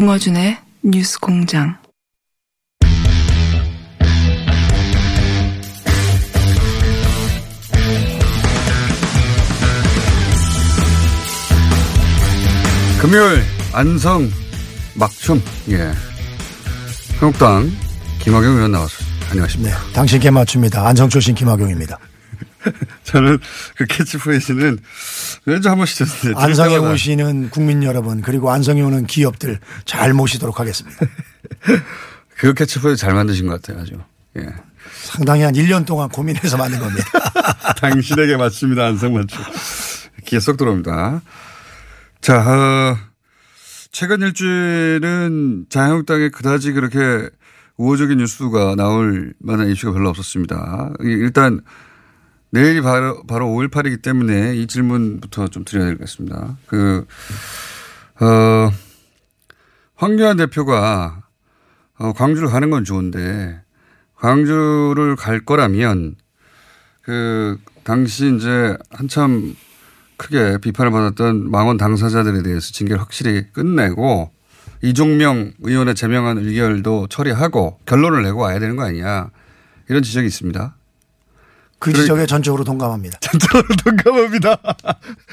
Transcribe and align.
김어준의 0.00 0.56
뉴스 0.82 1.20
공장. 1.20 1.76
금요일 13.02 13.42
안성 13.74 14.30
막춤 14.94 15.42
예 15.68 15.92
한국당 17.18 17.70
김학용 18.20 18.54
의원 18.56 18.72
나왔습니다. 18.72 19.26
안녕하십니까. 19.32 19.78
네, 19.84 19.92
당신께 19.92 20.30
맞춥니다. 20.30 20.88
안성 20.88 21.10
출신 21.10 21.34
김학용입니다. 21.34 21.98
저는 23.04 23.38
그 23.76 23.86
캐치프레이즈는 23.86 24.78
왠지 25.46 25.68
한 25.68 25.76
번씩 25.76 26.06
듣는데 26.06 26.40
안성에 26.40 26.76
오시는 26.76 27.50
국민 27.50 27.82
여러분 27.82 28.22
그리고 28.22 28.50
안성에 28.50 28.82
오는 28.82 29.06
기업들 29.06 29.58
잘 29.84 30.12
모시도록 30.12 30.60
하겠습니다. 30.60 30.98
그 32.36 32.54
캐치프레이즈 32.54 33.00
잘 33.00 33.14
만드신 33.14 33.46
것 33.46 33.60
같아요. 33.60 33.82
아주. 33.82 33.94
예. 34.38 34.46
상당히 35.02 35.42
한 35.42 35.54
1년 35.54 35.86
동안 35.86 36.08
고민해서 36.08 36.56
만든 36.56 36.78
겁니다. 36.78 37.04
당신에게 37.78 38.36
맞춥니다. 38.36 38.86
안성 38.86 39.14
맞춤. 39.14 39.42
기에 40.24 40.40
쏙 40.40 40.56
들어옵니다. 40.56 41.22
자, 42.20 42.38
어, 42.38 42.96
최근 43.90 44.20
일주일은 44.20 45.66
자유한국당에 45.68 46.28
그다지 46.28 46.72
그렇게 46.72 47.28
우호적인 47.76 48.18
뉴스가 48.18 48.74
나올 48.76 49.32
만한 49.38 49.68
이슈가 49.68 49.94
별로 49.94 50.10
없었습니다. 50.10 50.92
일단 51.00 51.62
내일이 52.50 52.80
바로, 52.80 53.22
바로 53.26 53.46
5.18이기 53.46 54.02
때문에 54.02 54.56
이 54.56 54.66
질문부터 54.66 55.48
좀 55.48 55.64
드려야 55.64 55.86
되겠습니다. 55.90 56.56
그, 56.66 57.06
어, 58.20 58.70
황교안 59.94 60.36
대표가 60.36 61.22
어, 61.98 62.12
광주를 62.14 62.48
가는 62.48 62.70
건 62.70 62.84
좋은데 62.84 63.60
광주를 64.16 65.16
갈 65.16 65.44
거라면 65.44 66.16
그 67.02 67.58
당시 67.84 68.34
이제 68.34 68.76
한참 68.90 69.54
크게 70.16 70.58
비판을 70.58 70.90
받았던 70.90 71.50
망원 71.50 71.76
당사자들에 71.76 72.42
대해서 72.42 72.72
징계를 72.72 73.00
확실히 73.00 73.44
끝내고 73.52 74.30
이종명 74.82 75.52
의원의 75.60 75.94
제명한 75.94 76.38
의결도 76.38 77.08
처리하고 77.08 77.78
결론을 77.84 78.22
내고 78.22 78.40
와야 78.40 78.58
되는 78.58 78.76
거 78.76 78.84
아니냐 78.84 79.30
이런 79.88 80.02
지적이 80.02 80.26
있습니다. 80.28 80.76
그 81.80 81.92
지적에 81.92 82.26
전적으로 82.26 82.62
동감합니다. 82.62 83.18
전적으로 83.20 83.66
동감합니다. 83.84 84.58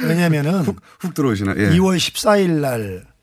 왜냐면은 0.02 0.62
훅, 0.62 0.81
훅 1.00 1.13
들어오시나? 1.13 1.53
예. 1.58 1.69
2월 1.69 1.97
14일 1.97 2.50
날 2.62 3.18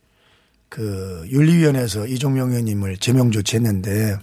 그 0.74 1.24
윤리위원회에서 1.30 2.08
이종명 2.08 2.48
의원님을 2.50 2.96
제명 2.96 3.30
조치했는데 3.30 4.16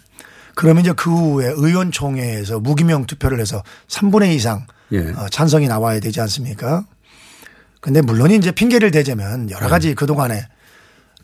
그러면 0.53 0.81
이제 0.83 0.91
그 0.91 1.09
후에 1.09 1.47
의원총회에서 1.47 2.59
무기명 2.59 3.05
투표를 3.05 3.39
해서 3.39 3.63
3분의 3.87 4.33
2 4.33 4.35
이상 4.35 4.67
예. 4.91 4.99
어, 5.11 5.29
찬성이 5.31 5.69
나와야 5.69 6.01
되지 6.01 6.19
않습니까? 6.19 6.85
근데 7.79 8.01
물론 8.01 8.31
이제 8.31 8.51
핑계를 8.51 8.91
대자면 8.91 9.49
여러 9.49 9.69
가지 9.69 9.95
그동안에 9.95 10.45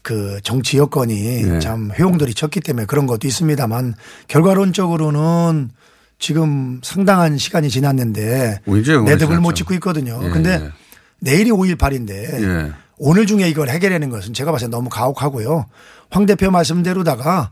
그 0.02 0.40
정치 0.44 0.78
여건이 0.78 1.44
네. 1.44 1.60
참 1.60 1.92
회용들이 1.92 2.34
쳤기 2.34 2.62
때문에 2.62 2.86
그런 2.86 3.06
것도 3.06 3.28
있습니다만 3.28 3.96
결과론적으로는 4.30 5.72
지금 6.20 6.80
상당한 6.84 7.38
시간이 7.38 7.70
지났는데 7.70 8.62
매듭을 8.66 9.40
못? 9.40 9.54
짓고 9.54 9.74
있거든요. 9.76 10.20
예, 10.24 10.30
근데 10.30 10.52
예. 10.64 10.72
내일이 11.20 11.52
5.18인데 11.52 12.12
예. 12.44 12.72
오늘 12.98 13.28
중에 13.28 13.48
이걸 13.50 13.70
해결하는 13.70 14.10
것은 14.10 14.34
제가 14.34 14.52
봐서 14.52 14.68
너무 14.68 14.90
가혹하고요. 14.90 15.66
황 16.10 16.26
대표 16.26 16.50
말씀대로다가 16.52 17.52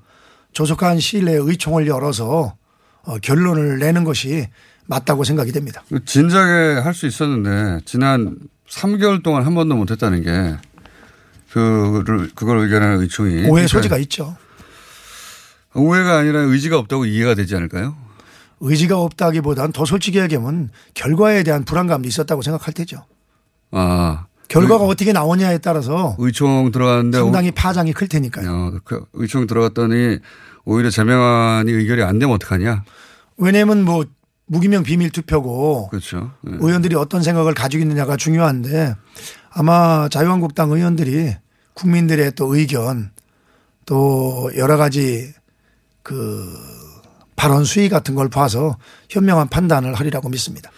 조속한 0.54 1.00
시일 1.00 1.26
내에 1.26 1.36
의총을 1.36 1.88
열어서 1.88 2.56
어, 3.04 3.18
결론을 3.20 3.78
내는 3.80 4.04
것이 4.04 4.48
맞다고 4.88 5.24
생각이 5.24 5.52
됩니다. 5.52 5.84
진작에 6.06 6.80
할 6.80 6.94
수 6.94 7.06
있었는데 7.08 7.82
지난 7.86 8.36
3개월 8.70 9.22
동안 9.24 9.46
한 9.46 9.54
번도 9.54 9.76
못 9.76 9.92
했다는 9.92 10.24
게 10.24 10.56
그를 11.52 12.30
그걸 12.36 12.60
의견하는 12.60 13.00
의총이 13.02 13.34
오해 13.34 13.44
그러니까 13.48 13.68
소지가 13.68 13.98
있죠. 14.00 14.36
오해가 15.74 16.18
아니라 16.20 16.40
의지가 16.42 16.78
없다고 16.80 17.06
이해가 17.06 17.36
되지 17.36 17.56
않을까요? 17.56 17.96
의지가 18.66 19.00
없다기보다는 19.00 19.72
더 19.72 19.86
솔직히 19.86 20.20
얘기하면 20.20 20.70
결과에 20.94 21.44
대한 21.44 21.64
불안감도 21.64 22.08
있었다고 22.08 22.42
생각할 22.42 22.74
테죠. 22.74 23.06
아 23.72 24.26
결과가 24.48 24.86
어떻게 24.86 25.14
나오냐에 25.14 25.60
따라서 25.60 26.16
의총 26.18 26.72
들어갔는데 26.72 27.18
상당히 27.18 27.52
파장이 27.52 27.94
클 27.94 28.08
테니까요. 28.08 28.52
어, 28.52 28.80
그 28.84 29.06
의총 29.14 29.48
들어갔더니 29.48 30.20
오히려 30.66 30.90
제명안이 30.90 31.72
의결이 31.72 32.04
안 32.04 32.18
되면 32.18 32.34
어떡하냐? 32.36 32.84
왜냐하면 33.38 33.84
뭐 33.84 34.06
무기명 34.48 34.84
비밀 34.84 35.12
투표고 35.12 35.90
그렇죠. 35.90 36.32
예. 36.48 36.52
의원들이 36.60 36.96
어떤 36.96 37.22
생각을 37.22 37.54
가지고 37.54 37.84
있느냐가 37.84 38.18
중요한데 38.18 38.96
아마 39.52 40.08
자유한국당 40.10 40.72
의원들이 40.72 41.36
국민들의 41.74 42.32
또 42.36 42.56
의견 42.56 43.12
또 43.86 44.52
여러 44.56 44.78
가지 44.78 45.34
그 46.02 46.48
발언 47.46 47.64
수위 47.64 47.90
같은 47.90 48.16
걸 48.16 48.28
봐서 48.28 48.76
현명한 49.12 49.50
판단을 49.50 49.94
하리라고 49.94 50.30
믿습니다. 50.30 50.72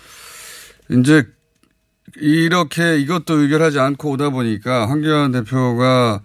이제 0.91 1.25
이렇게 2.17 2.97
이것도 2.99 3.35
의결하지 3.35 3.79
않고 3.79 4.11
오다 4.11 4.31
보니까 4.31 4.89
황교안 4.89 5.31
대표가 5.31 6.21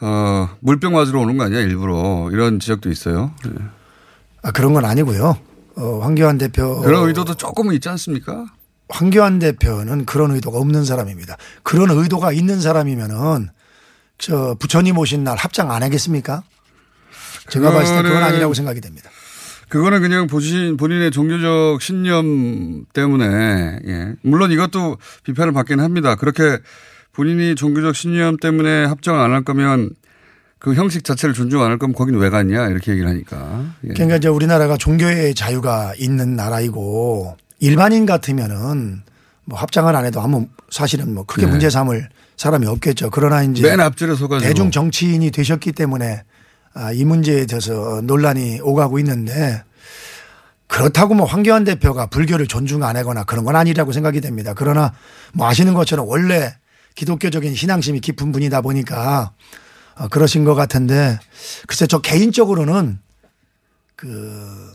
어, 0.00 0.48
물병 0.60 0.92
맞으러 0.92 1.18
오는 1.20 1.36
거 1.36 1.44
아니야 1.44 1.60
일부러 1.60 2.28
이런 2.30 2.60
지적도 2.60 2.88
있어요. 2.88 3.34
예. 3.48 3.50
아, 4.42 4.52
그런 4.52 4.74
건 4.74 4.84
아니고요. 4.84 5.36
어, 5.76 5.98
황교안 6.02 6.38
대표 6.38 6.80
그런 6.82 7.08
의도도 7.08 7.34
조금은 7.34 7.74
있지 7.74 7.88
않습니까? 7.88 8.46
황교안 8.88 9.40
대표는 9.40 10.04
그런 10.04 10.30
의도가 10.30 10.58
없는 10.58 10.84
사람입니다. 10.84 11.36
그런 11.64 11.90
의도가 11.90 12.30
있는 12.30 12.60
사람이면은 12.60 13.48
저 14.18 14.54
부처님 14.60 14.98
오신 14.98 15.24
날 15.24 15.36
합장 15.36 15.72
안 15.72 15.82
하겠습니까? 15.82 16.44
제가 17.50 17.72
봤을 17.72 17.96
때 17.96 18.02
그건 18.02 18.22
아니라고 18.22 18.54
생각이 18.54 18.80
됩니다. 18.80 19.10
그거는 19.74 20.02
그냥 20.02 20.28
보신 20.28 20.76
본인의 20.76 21.10
종교적 21.10 21.82
신념 21.82 22.84
때문에 22.92 23.80
예. 23.84 24.12
물론 24.22 24.52
이것도 24.52 24.98
비판을 25.24 25.52
받긴 25.52 25.80
합니다. 25.80 26.14
그렇게 26.14 26.58
본인이 27.12 27.56
종교적 27.56 27.96
신념 27.96 28.36
때문에 28.36 28.84
합정을 28.84 29.18
안할 29.18 29.42
거면 29.42 29.90
그 30.60 30.74
형식 30.74 31.02
자체를 31.02 31.34
존중 31.34 31.60
안 31.60 31.72
할 31.72 31.78
거면 31.78 31.96
거긴 31.96 32.14
왜 32.14 32.30
갔냐 32.30 32.68
이렇게 32.68 32.92
얘기를 32.92 33.10
하니까. 33.10 33.64
예. 33.82 33.94
그러니까 33.94 34.18
이제 34.18 34.28
우리나라가 34.28 34.76
종교의 34.76 35.34
자유가 35.34 35.92
있는 35.98 36.36
나라이고 36.36 37.36
일반인 37.58 38.06
같으면은 38.06 39.02
뭐 39.44 39.58
합장을 39.58 39.92
안 39.96 40.04
해도 40.04 40.20
아무 40.20 40.46
사실은 40.70 41.12
뭐 41.14 41.24
크게 41.24 41.46
네. 41.46 41.50
문제 41.50 41.68
삼을 41.68 42.10
사람이 42.36 42.64
없겠죠. 42.68 43.10
그러나 43.10 43.42
이제 43.42 43.62
맨 43.68 43.80
앞줄에 43.80 44.14
서가지고 44.14 44.38
대중 44.38 44.70
정치인이 44.70 45.32
되셨기 45.32 45.72
때문에 45.72 46.18
아, 46.18 46.33
이 46.94 47.04
문제에 47.04 47.46
대해서 47.46 48.00
논란이 48.02 48.60
오가고 48.60 48.98
있는데 48.98 49.62
그렇다고 50.66 51.14
뭐 51.14 51.26
황교안 51.26 51.64
대표가 51.64 52.06
불교를 52.06 52.46
존중 52.46 52.82
안 52.82 52.96
하거나 52.96 53.24
그런 53.24 53.44
건 53.44 53.54
아니라고 53.54 53.92
생각이 53.92 54.20
됩니다. 54.20 54.54
그러나 54.54 54.92
뭐 55.32 55.46
아시는 55.46 55.74
것처럼 55.74 56.08
원래 56.08 56.56
기독교적인 56.94 57.54
신앙심이 57.54 58.00
깊은 58.00 58.32
분이다 58.32 58.60
보니까 58.60 59.32
어, 59.96 60.08
그러신 60.08 60.44
것 60.44 60.54
같은데 60.54 61.18
글쎄 61.68 61.86
저 61.86 62.00
개인적으로는 62.00 62.98
그 63.94 64.72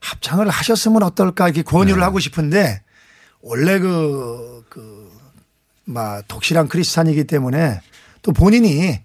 합창을 0.00 0.48
하셨으면 0.48 1.02
어떨까 1.02 1.46
이렇게 1.46 1.62
권유를 1.62 2.00
네. 2.00 2.04
하고 2.04 2.18
싶은데 2.18 2.82
원래 3.40 3.78
그, 3.78 4.64
그, 4.68 5.10
막 5.84 6.26
독실한 6.28 6.68
크리스찬이기 6.68 7.24
때문에 7.24 7.80
또 8.22 8.32
본인이 8.32 9.00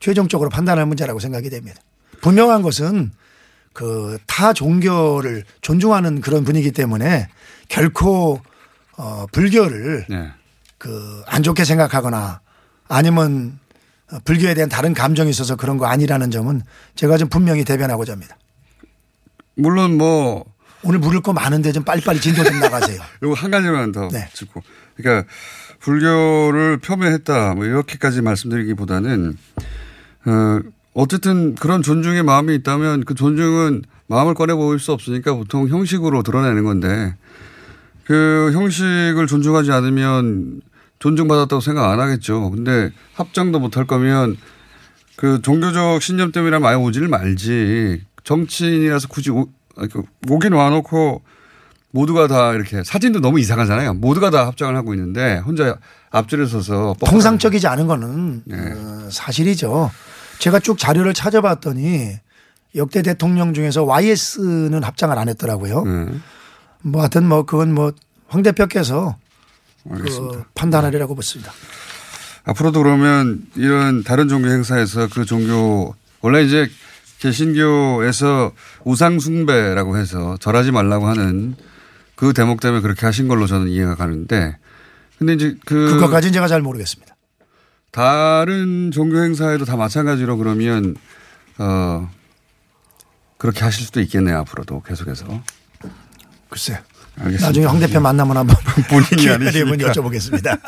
최종적으로 0.00 0.50
판단할 0.50 0.86
문제라고 0.86 1.18
생각이 1.20 1.50
됩니다. 1.50 1.80
분명한 2.20 2.62
것은 2.62 3.12
그 3.72 4.18
타 4.26 4.52
종교를 4.52 5.44
존중하는 5.60 6.20
그런 6.20 6.44
분이기 6.44 6.70
때문에 6.72 7.28
결코 7.68 8.40
어 8.96 9.26
불교를 9.32 10.06
네. 10.08 10.30
그안 10.78 11.42
좋게 11.42 11.64
생각하거나 11.64 12.40
아니면 12.88 13.58
어, 14.10 14.18
불교에 14.24 14.54
대한 14.54 14.68
다른 14.68 14.94
감정이 14.94 15.28
있어서 15.30 15.56
그런 15.56 15.78
거 15.78 15.86
아니라는 15.86 16.30
점은 16.30 16.62
제가 16.94 17.16
좀 17.18 17.28
분명히 17.28 17.64
대변하고자 17.64 18.12
합니다. 18.12 18.36
물론 19.56 19.96
뭐 19.98 20.44
오늘 20.82 20.98
물을 20.98 21.20
거 21.20 21.32
많은데 21.32 21.72
좀 21.72 21.82
빨리빨리 21.82 22.20
진도 22.20 22.44
좀 22.44 22.58
나가세요. 22.60 23.00
요거 23.22 23.34
한 23.34 23.50
가지만 23.50 23.92
더 23.92 24.08
네. 24.08 24.28
짚고. 24.32 24.62
그러니까 24.96 25.28
불교를 25.80 26.78
폄훼했다 26.78 27.54
뭐 27.54 27.64
이렇게까지 27.64 28.22
말씀드리기보다는 28.22 29.36
어 30.26 30.60
어쨌든 30.94 31.54
그런 31.54 31.82
존중의 31.82 32.22
마음이 32.22 32.54
있다면 32.56 33.04
그 33.04 33.14
존중은 33.14 33.82
마음을 34.08 34.34
꺼내 34.34 34.54
보일 34.54 34.78
수 34.78 34.92
없으니까 34.92 35.34
보통 35.34 35.68
형식으로 35.68 36.22
드러내는 36.22 36.64
건데 36.64 37.14
그 38.04 38.50
형식을 38.52 39.26
존중하지 39.26 39.72
않으면 39.72 40.60
존중받았다고 40.98 41.60
생각 41.60 41.90
안 41.90 42.00
하겠죠. 42.00 42.50
근데 42.50 42.90
합장도 43.14 43.58
못 43.58 43.76
할 43.76 43.86
거면 43.86 44.36
그 45.16 45.40
종교적 45.42 46.00
신념 46.02 46.32
때문이라면 46.32 46.68
아예 46.68 46.76
오지를 46.76 47.08
말지. 47.08 48.02
정치인이라서 48.24 49.08
굳이 49.08 49.30
오, 49.30 49.48
그 49.76 50.02
오긴 50.28 50.52
와놓고 50.52 51.22
모두가 51.90 52.26
다 52.28 52.52
이렇게 52.52 52.82
사진도 52.84 53.20
너무 53.20 53.38
이상하잖아요. 53.40 53.94
모두가 53.94 54.30
다 54.30 54.46
합장을 54.46 54.74
하고 54.76 54.94
있는데 54.94 55.38
혼자 55.38 55.76
앞줄에 56.10 56.46
서서 56.46 56.94
통상적이지 57.04 57.66
않은 57.68 57.86
거는 57.86 58.42
네. 58.44 58.56
어, 58.56 59.08
사실이죠. 59.10 59.90
제가 60.38 60.60
쭉 60.60 60.78
자료를 60.78 61.14
찾아봤더니 61.14 62.12
역대 62.74 63.02
대통령 63.02 63.54
중에서 63.54 63.84
YS는 63.84 64.82
합장을 64.82 65.16
안 65.18 65.28
했더라고요. 65.28 65.84
네, 65.84 66.06
뭐 66.82 67.00
하여튼 67.02 67.28
뭐 67.28 67.44
그건 67.44 67.74
뭐 67.74 67.92
황 68.28 68.42
대표께서. 68.42 69.16
그 69.88 70.42
판단하리라고 70.54 71.14
보습니다. 71.14 71.52
앞으로도 72.44 72.82
그러면 72.82 73.46
이런 73.54 74.02
다른 74.02 74.26
종교 74.26 74.48
행사에서 74.48 75.08
그 75.08 75.24
종교 75.24 75.94
원래 76.20 76.42
이제 76.42 76.68
개신교에서 77.20 78.50
우상숭배라고 78.82 79.96
해서 79.96 80.36
절하지 80.40 80.72
말라고 80.72 81.06
하는 81.06 81.54
그 82.16 82.32
대목 82.32 82.60
때문에 82.60 82.82
그렇게 82.82 83.06
하신 83.06 83.28
걸로 83.28 83.46
저는 83.46 83.68
이해가 83.68 83.94
가는데 83.94 84.58
근데 85.18 85.34
이제 85.34 85.56
그 85.64 85.92
그것까지는 85.94 86.32
제가 86.32 86.48
잘 86.48 86.62
모르겠습니다. 86.62 87.14
다른 87.96 88.90
종교 88.90 89.22
행사에도 89.22 89.64
다 89.64 89.74
마찬가지로 89.74 90.36
그러면 90.36 90.96
어 91.56 92.10
그렇게 93.38 93.60
하실 93.64 93.86
수도 93.86 94.02
있겠네요 94.02 94.36
앞으로도 94.40 94.82
계속해서 94.82 95.24
글쎄. 96.50 96.78
알겠습니다. 97.18 97.46
나중에 97.46 97.64
황 97.64 97.80
대표 97.80 97.98
만나면 97.98 98.36
한번 98.36 98.54
본인이 98.90 99.30
아니시니까. 99.30 99.92
여쭤보겠습니다. 99.92 100.60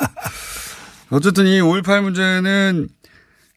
어쨌든 1.12 1.44
이 1.46 1.60
5.18 1.60 2.00
문제는 2.00 2.88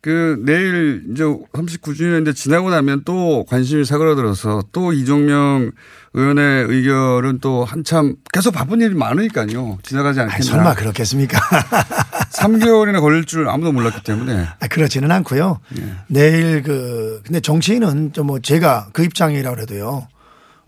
그 0.01 0.41
내일 0.45 1.05
이제 1.13 1.23
39주년인데 1.23 2.35
지나고 2.35 2.71
나면 2.71 3.03
또 3.05 3.45
관심이 3.47 3.85
사그라들어서 3.85 4.63
또 4.73 4.91
이종명 4.91 5.71
의원의 6.13 6.65
의결은 6.65 7.39
또 7.39 7.63
한참 7.63 8.15
계속 8.33 8.51
바쁜 8.51 8.81
일이 8.81 8.93
많으니까요. 8.95 9.77
지나가지 9.83 10.19
아니, 10.19 10.29
않겠나. 10.29 10.51
설마 10.51 10.75
그렇겠습니까? 10.75 11.39
3개월이나 12.33 13.01
걸릴 13.01 13.25
줄 13.25 13.47
아무도 13.49 13.71
몰랐기 13.71 14.03
때문에. 14.03 14.47
아, 14.59 14.67
그렇지는 14.67 15.11
않고요. 15.11 15.59
예. 15.77 15.93
내일 16.07 16.63
그 16.63 17.21
근데 17.25 17.39
정치인은 17.39 18.13
좀 18.13 18.27
뭐 18.27 18.39
제가 18.39 18.89
그 18.93 19.03
입장이라고 19.03 19.59
해도요. 19.61 20.07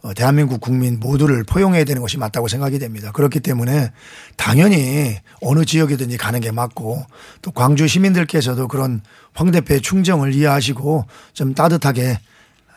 어, 0.01 0.13
대한민국 0.13 0.59
국민 0.59 0.99
모두를 0.99 1.45
포용해야 1.45 1.85
되는 1.85 2.01
것이 2.01 2.17
맞다고 2.17 2.49
생각이 2.49 2.77
됩니다. 2.77 3.11
그렇기 3.13 3.39
때문에 3.39 3.91
당연히 4.35 5.17
어느 5.39 5.63
지역이든지 5.63 6.17
가는 6.17 6.41
게 6.41 6.51
맞고 6.51 7.05
또 7.41 7.51
광주 7.51 7.87
시민들께서도 7.87 8.67
그런 8.67 9.01
황 9.33 9.51
대표의 9.51 9.79
충정을 9.81 10.33
이해하시고 10.33 11.05
좀 11.33 11.53
따뜻하게 11.53 12.19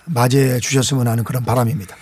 맞이해 0.05 0.61
주셨으면 0.61 1.09
하는 1.09 1.25
그런 1.25 1.45
바람입니다. 1.45 1.97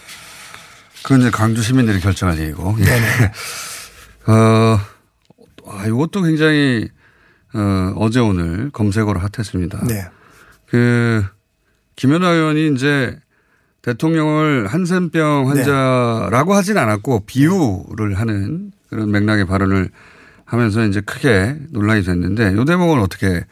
그건 1.02 1.20
이제 1.22 1.30
강주 1.30 1.62
시민들이 1.62 2.00
결정할 2.00 2.38
일이고. 2.38 2.76
예. 2.80 2.84
네네. 2.84 3.32
어, 4.28 4.80
아, 5.66 5.86
이것도 5.86 6.22
굉장히 6.22 6.88
어, 7.54 7.92
어제 7.96 8.20
오늘 8.20 8.70
검색어로 8.70 9.20
핫했습니다. 9.20 9.84
네. 9.86 10.06
그 10.66 11.24
김연아 11.96 12.28
의원이 12.30 12.74
이제 12.74 13.18
대통령을 13.82 14.66
한센병 14.66 15.50
환자라고 15.50 16.54
하진 16.54 16.78
않았고 16.78 17.26
비유를 17.26 18.14
하는 18.14 18.72
그런 18.88 19.10
맥락의 19.10 19.46
발언을 19.46 19.90
하면서 20.44 20.84
이제 20.84 21.00
크게 21.00 21.56
논란이 21.70 22.02
됐는데 22.02 22.54
이 22.58 22.64
대목은 22.64 23.00
어떻게 23.00 23.44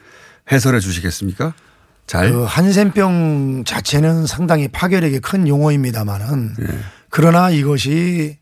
해설해 0.51 0.79
주시겠습니까? 0.79 1.53
잘. 2.07 2.31
그 2.31 2.43
한센병 2.43 3.63
자체는 3.65 4.25
상당히 4.25 4.67
파괴력이 4.67 5.19
큰 5.19 5.47
용어입니다만은 5.47 6.55
예. 6.61 6.79
그러나 7.09 7.49
이것이 7.49 8.37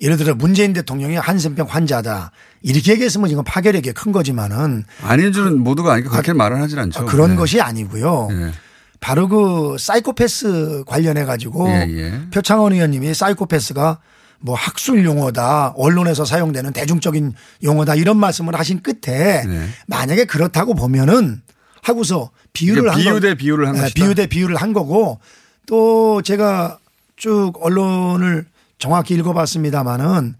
예를 0.00 0.16
들어 0.16 0.34
문재인 0.34 0.72
대통령이 0.72 1.16
한센병 1.16 1.66
환자다 1.68 2.30
이렇게 2.62 2.92
얘기했으면 2.92 3.30
이건 3.30 3.44
파괴력이 3.44 3.92
큰 3.92 4.12
거지만은 4.12 4.84
아닌 5.02 5.32
줄은 5.32 5.60
모두가 5.60 5.94
아니까 5.94 6.10
그렇게 6.10 6.32
말을 6.32 6.60
하진 6.60 6.78
않죠. 6.78 7.06
그런 7.06 7.30
네. 7.30 7.36
것이 7.36 7.60
아니고요. 7.60 8.28
예. 8.32 8.52
바로 9.00 9.28
그 9.28 9.76
사이코패스 9.78 10.84
관련해 10.86 11.24
가지고 11.24 11.68
예, 11.68 11.86
예. 11.88 12.20
표창원 12.30 12.72
의원님이 12.74 13.14
사이코패스가 13.14 13.98
뭐 14.40 14.54
학술 14.54 15.04
용어다 15.04 15.74
언론에서 15.76 16.24
사용되는 16.24 16.72
대중적인 16.72 17.32
용어다 17.62 17.94
이런 17.94 18.18
말씀을 18.18 18.54
하신 18.58 18.82
끝에 18.82 19.44
네. 19.46 19.68
만약에 19.86 20.24
그렇다고 20.26 20.74
보면은 20.74 21.40
하고서 21.82 22.30
비유를 22.52 22.82
그러니까 22.82 22.96
한 22.96 23.02
비유 23.02 23.12
거- 23.14 23.20
대 23.20 23.34
비유를 23.34 23.66
한 23.68 23.74
네, 23.74 23.80
것이다. 23.82 23.94
비유 24.04 24.14
대 24.14 24.26
비유를 24.26 24.56
한 24.56 24.72
거고 24.74 25.18
또 25.66 26.20
제가 26.22 26.78
쭉 27.16 27.52
언론을 27.60 28.46
정확히 28.78 29.14
읽어봤습니다마는 29.14 30.34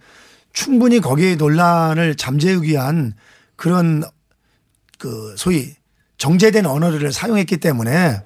충분히 0.52 1.00
거기에 1.00 1.36
논란을 1.36 2.16
잠재우기 2.16 2.70
위한 2.70 3.14
그런 3.56 4.02
그 4.98 5.34
소위 5.36 5.74
정제된 6.18 6.66
언어를 6.66 7.12
사용했기 7.12 7.58
때문에 7.58 8.22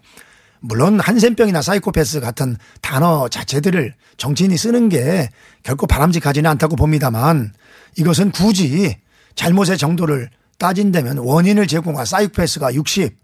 물론 0.60 0.98
한센병이나 0.98 1.60
사이코패스 1.60 2.20
같은 2.20 2.56
단어 2.80 3.28
자체들을 3.28 3.94
정치인이 4.16 4.56
쓰는 4.56 4.88
게 4.88 5.28
결코 5.62 5.86
바람직하지는 5.86 6.48
않다고 6.50 6.74
봅니다만 6.76 7.52
이것은 7.96 8.30
굳이 8.30 8.96
잘못의 9.34 9.76
정도를 9.76 10.30
따진다면 10.58 11.18
원인을 11.18 11.66
제공한 11.66 12.06
사이코패스가 12.06 12.74
60 12.74 13.16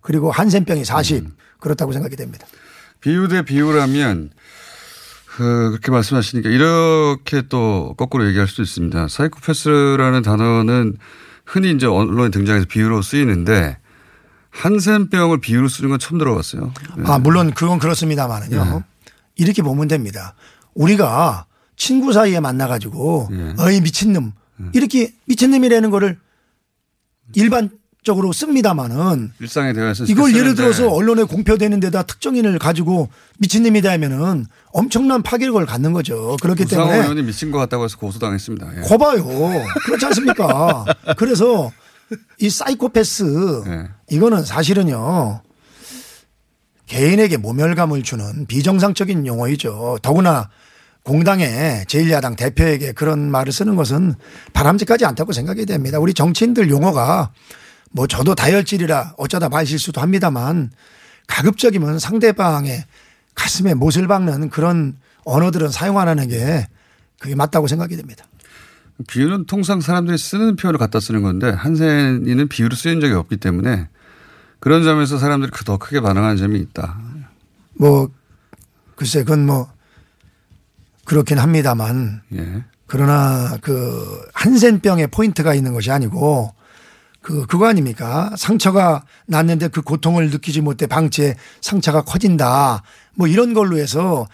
그리고 0.00 0.32
한센병이 0.32 0.84
40 0.84 1.28
그렇다고 1.60 1.92
생각이 1.92 2.16
됩니다. 2.16 2.46
비유 3.00 3.28
대 3.28 3.42
비유라면 3.42 4.30
그 5.36 5.70
그렇게 5.70 5.90
말씀하시니까 5.90 6.50
이렇게 6.50 7.42
또 7.48 7.94
거꾸로 7.96 8.26
얘기할 8.28 8.46
수도 8.46 8.62
있습니다. 8.62 9.08
사이코패스라는 9.08 10.22
단어는 10.22 10.96
흔히 11.46 11.70
이제 11.72 11.86
언론에 11.86 12.30
등장해서 12.30 12.66
비유로 12.68 13.00
쓰이는데 13.00 13.78
한센병을 14.50 15.40
비유로 15.40 15.68
쓰는 15.68 15.88
건 15.88 15.98
처음 15.98 16.18
들어봤어요. 16.18 16.72
네. 16.98 17.04
아, 17.06 17.18
물론 17.18 17.52
그건 17.52 17.78
그렇습니다만은요. 17.78 18.82
이렇게 19.36 19.62
보면 19.62 19.88
됩니다. 19.88 20.34
우리가 20.74 21.46
친구 21.76 22.12
사이에 22.12 22.38
만나 22.40 22.68
가지고 22.68 23.28
예. 23.32 23.54
어이 23.58 23.80
미친놈 23.80 24.32
이렇게 24.74 25.14
미친놈이라는 25.26 25.90
거를 25.90 26.18
일반 27.34 27.70
적으로 28.02 28.32
씁니다마는 28.32 29.32
일상에 29.40 29.72
대해서 29.72 30.04
이걸 30.04 30.34
예를 30.34 30.54
들어서 30.54 30.88
언론에 30.88 31.22
공표되는 31.22 31.78
데다 31.78 32.02
특정인을 32.02 32.58
가지고 32.58 33.08
미친놈이다 33.38 33.90
하면은 33.92 34.46
엄청난 34.72 35.22
파괴력을 35.22 35.64
갖는 35.66 35.92
거죠. 35.92 36.36
그렇기 36.42 36.64
때문에 36.64 36.98
의원이 36.98 37.22
미친 37.22 37.52
것 37.52 37.58
같다고 37.58 37.84
해서 37.84 37.96
고소당했습니다. 37.98 38.78
예. 38.78 38.80
거봐요. 38.82 39.24
그렇지 39.84 40.06
않습니까? 40.06 40.84
그래서 41.16 41.70
이 42.40 42.50
사이코패스 42.50 43.62
예. 43.68 43.88
이거는 44.10 44.44
사실은요 44.44 45.42
개인에게 46.86 47.36
모멸감을 47.36 48.02
주는 48.02 48.46
비정상적인 48.46 49.26
용어이죠. 49.26 49.98
더구나 50.02 50.50
공당의 51.04 51.84
제1야당 51.86 52.36
대표에게 52.36 52.92
그런 52.92 53.30
말을 53.30 53.52
쓰는 53.52 53.76
것은 53.76 54.14
바람직하지 54.52 55.04
않다고 55.04 55.32
생각이 55.32 55.66
됩니다. 55.66 55.98
우리 55.98 56.14
정치인들 56.14 56.68
용어가 56.68 57.30
뭐 57.92 58.06
저도 58.06 58.34
다혈질이라 58.34 59.14
어쩌다 59.18 59.48
말 59.48 59.66
실수도 59.66 60.00
합니다만 60.00 60.70
가급적이면 61.26 61.98
상대방의 61.98 62.84
가슴에 63.34 63.74
못을 63.74 64.06
박는 64.06 64.50
그런 64.50 64.96
언어들은 65.24 65.70
사용 65.70 65.98
안 65.98 66.08
하는 66.08 66.28
게 66.28 66.66
그게 67.18 67.34
맞다고 67.34 67.68
생각이 67.68 67.96
됩니다. 67.96 68.24
비유는 69.08 69.46
통상 69.46 69.80
사람들이 69.80 70.18
쓰는 70.18 70.56
표현을 70.56 70.78
갖다 70.78 71.00
쓰는 71.00 71.22
건데 71.22 71.50
한센이는 71.50 72.48
비유로 72.48 72.74
쓰인 72.74 73.00
적이 73.00 73.14
없기 73.14 73.36
때문에 73.38 73.88
그런 74.60 74.84
점에서 74.84 75.18
사람들이 75.18 75.50
더 75.64 75.76
크게 75.76 76.00
반응하는 76.00 76.36
점이 76.36 76.58
있다. 76.60 76.98
뭐 77.74 78.10
글쎄 78.96 79.20
그건 79.20 79.46
뭐 79.46 79.70
그렇긴 81.04 81.38
합니다만 81.38 82.22
예. 82.34 82.64
그러나 82.86 83.56
그 83.60 84.22
한센병에 84.34 85.08
포인트가 85.08 85.54
있는 85.54 85.72
것이 85.72 85.90
아니고 85.90 86.54
그 87.22 87.46
그거 87.46 87.66
아닙니까? 87.66 88.30
상처가 88.36 89.04
났는데 89.26 89.68
그 89.68 89.80
고통을 89.80 90.30
느끼지 90.30 90.60
못해 90.60 90.86
방치해 90.86 91.36
상처가 91.60 92.02
커진다. 92.02 92.82
뭐 93.14 93.28
이런 93.28 93.54
걸로 93.54 93.78
해서 93.78 94.26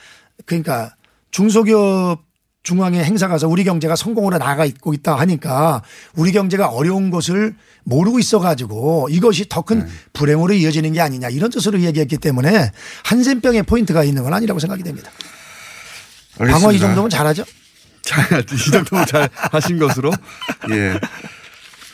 그러니까 0.46 0.94
중소기업 1.30 2.26
중앙에 2.62 3.02
행사 3.04 3.28
가서 3.28 3.46
우리 3.48 3.64
경제가 3.64 3.96
성공으로 3.96 4.38
나가 4.38 4.64
있고 4.64 4.92
있다 4.92 5.14
하니까 5.16 5.82
우리 6.16 6.32
경제가 6.32 6.68
어려운 6.68 7.10
것을 7.10 7.54
모르고 7.84 8.18
있어 8.18 8.40
가지고 8.40 9.08
이것이 9.10 9.48
더큰 9.48 9.88
불행으로 10.12 10.54
이어지는 10.54 10.92
게 10.92 11.00
아니냐 11.00 11.28
이런 11.28 11.50
뜻으로 11.50 11.80
얘기했기 11.80 12.18
때문에 12.18 12.70
한센병에 13.04 13.62
포인트가 13.62 14.02
있는 14.02 14.22
건 14.22 14.34
아니라고 14.34 14.60
생각이 14.60 14.82
됩니다. 14.82 15.10
방어 16.36 16.48
이 16.48 16.52
알겠습니다. 16.54 16.86
정도면 16.86 17.10
잘하죠? 17.10 17.44
잘, 18.02 18.40
이 18.40 18.70
정도면 18.70 19.06
잘 19.06 19.28
하신 19.32 19.78
것으로, 19.78 20.10
예. 20.70 20.98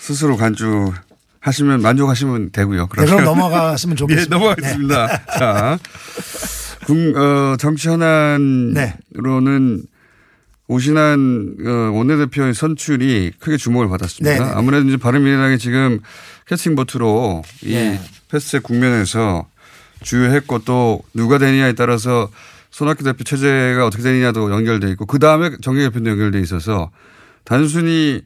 스스로 0.04 0.36
간주 0.36 0.92
하시면, 1.40 1.80
만족하시면 1.80 2.50
되고요. 2.52 2.88
네. 2.94 3.04
그럼 3.06 3.24
넘어갔으면 3.24 3.94
예, 3.96 3.96
좋겠습니다. 3.96 4.36
넘어가겠습니다. 4.36 5.24
자. 5.38 5.78
국, 6.84 7.16
어, 7.16 7.56
정치 7.58 7.88
현안으로는 7.88 8.74
네. 8.74 9.82
오신한 10.68 11.56
어, 11.66 11.70
원내대표의 11.94 12.52
선출이 12.52 13.32
크게 13.38 13.56
주목을 13.56 13.88
받았습니다. 13.88 14.34
네, 14.34 14.38
네, 14.40 14.44
네. 14.44 14.52
아무래도 14.54 14.88
이제 14.88 14.98
바른미래당이 14.98 15.58
지금 15.58 16.00
캐스팅 16.48 16.74
보트로 16.74 17.42
이 17.62 17.72
네. 17.72 17.98
패스트 18.30 18.60
국면에서 18.60 19.46
주요했고 20.02 20.64
또 20.66 21.00
누가 21.14 21.38
되느냐에 21.38 21.72
따라서 21.72 22.28
손학규 22.70 23.04
대표 23.04 23.24
체제가 23.24 23.86
어떻게 23.86 24.02
되느냐도 24.02 24.50
연결돼 24.50 24.90
있고 24.90 25.06
그 25.06 25.18
다음에 25.18 25.50
정계 25.62 25.80
개편도 25.84 26.10
연결돼 26.10 26.40
있어서 26.40 26.90
단순히 27.44 28.22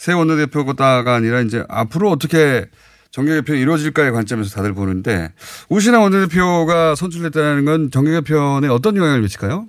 새 0.00 0.14
원내대표가 0.14 1.04
아니라 1.14 1.42
이제 1.42 1.62
앞으로 1.68 2.10
어떻게 2.10 2.64
정계 3.10 3.34
개편이 3.34 3.60
이루어질까의 3.60 4.12
관점에서 4.12 4.48
다들 4.48 4.72
보는데 4.72 5.30
우신하 5.68 6.00
원내대표가 6.00 6.94
선출됐다는 6.94 7.66
건 7.66 7.90
정계 7.90 8.12
개편에 8.12 8.68
어떤 8.68 8.96
영향을 8.96 9.20
미칠까요? 9.20 9.66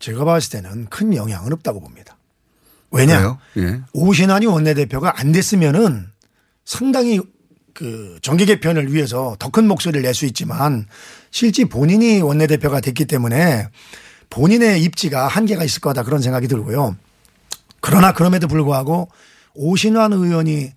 제가 0.00 0.24
봤을 0.24 0.50
때는 0.60 0.86
큰 0.86 1.14
영향은 1.14 1.52
없다고 1.52 1.78
봅니다. 1.80 2.16
왜냐? 2.90 3.38
예. 3.58 3.80
오신환이 3.92 4.46
원내대표가 4.46 5.20
안 5.20 5.30
됐으면은 5.30 6.06
상당히 6.64 7.20
그 7.74 8.18
정계 8.22 8.44
개편을 8.46 8.92
위해서 8.92 9.36
더 9.38 9.50
큰 9.50 9.68
목소리를 9.68 10.02
낼 10.02 10.14
수 10.14 10.26
있지만 10.26 10.86
실제 11.30 11.64
본인이 11.64 12.20
원내대표가 12.22 12.80
됐기 12.80 13.04
때문에 13.04 13.68
본인의 14.30 14.82
입지가 14.82 15.28
한계가 15.28 15.62
있을 15.62 15.80
거다 15.80 16.02
그런 16.02 16.20
생각이 16.20 16.48
들고요. 16.48 16.96
그러나 17.86 18.12
그럼에도 18.12 18.48
불구하고 18.48 19.08
오신환 19.54 20.12
의원이 20.12 20.70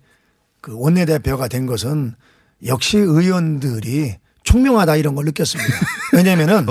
그 0.60 0.72
원내대표가 0.78 1.48
된 1.48 1.66
것은 1.66 2.14
역시 2.66 2.98
의원들이 2.98 4.16
총명하다 4.42 4.96
이런 4.96 5.14
걸 5.14 5.24
느꼈습니다. 5.26 5.70
왜냐면은? 6.14 6.66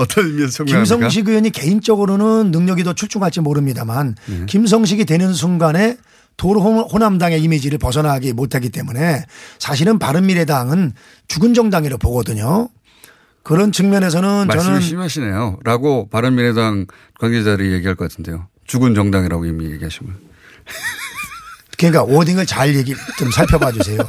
김성식 0.79 1.27
의원이 1.27 1.49
개인적으로는 1.51 2.51
능력이 2.51 2.83
더 2.83 2.93
출중할지 2.93 3.41
모릅니다만 3.41 4.15
네. 4.27 4.45
김성식이 4.47 5.05
되는 5.05 5.33
순간에 5.33 5.97
도로 6.37 6.61
호- 6.61 6.81
호남당의 6.87 7.41
이미지를 7.43 7.77
벗어나기 7.77 8.33
못하기 8.33 8.69
때문에 8.69 9.23
사실은 9.59 9.99
바른미래당은 9.99 10.93
죽은 11.27 11.53
정당이라고 11.53 11.99
보거든요. 11.99 12.69
그런 13.43 13.71
측면에서는 13.71 14.47
말씀이 14.47 14.63
저는 14.65 14.81
심하시네요. 14.81 15.59
라고 15.63 16.07
바른미래당 16.09 16.85
관계자들이 17.19 17.71
얘기할 17.73 17.95
것 17.95 18.09
같은데요. 18.09 18.47
죽은 18.65 18.93
정당이라고 18.95 19.45
이미 19.45 19.65
얘기하시면. 19.71 20.28
그러니까 21.77 22.03
워딩을 22.03 22.45
잘 22.45 22.75
얘기 22.75 22.93
좀 23.17 23.31
살펴봐 23.31 23.71
주세요. 23.71 23.99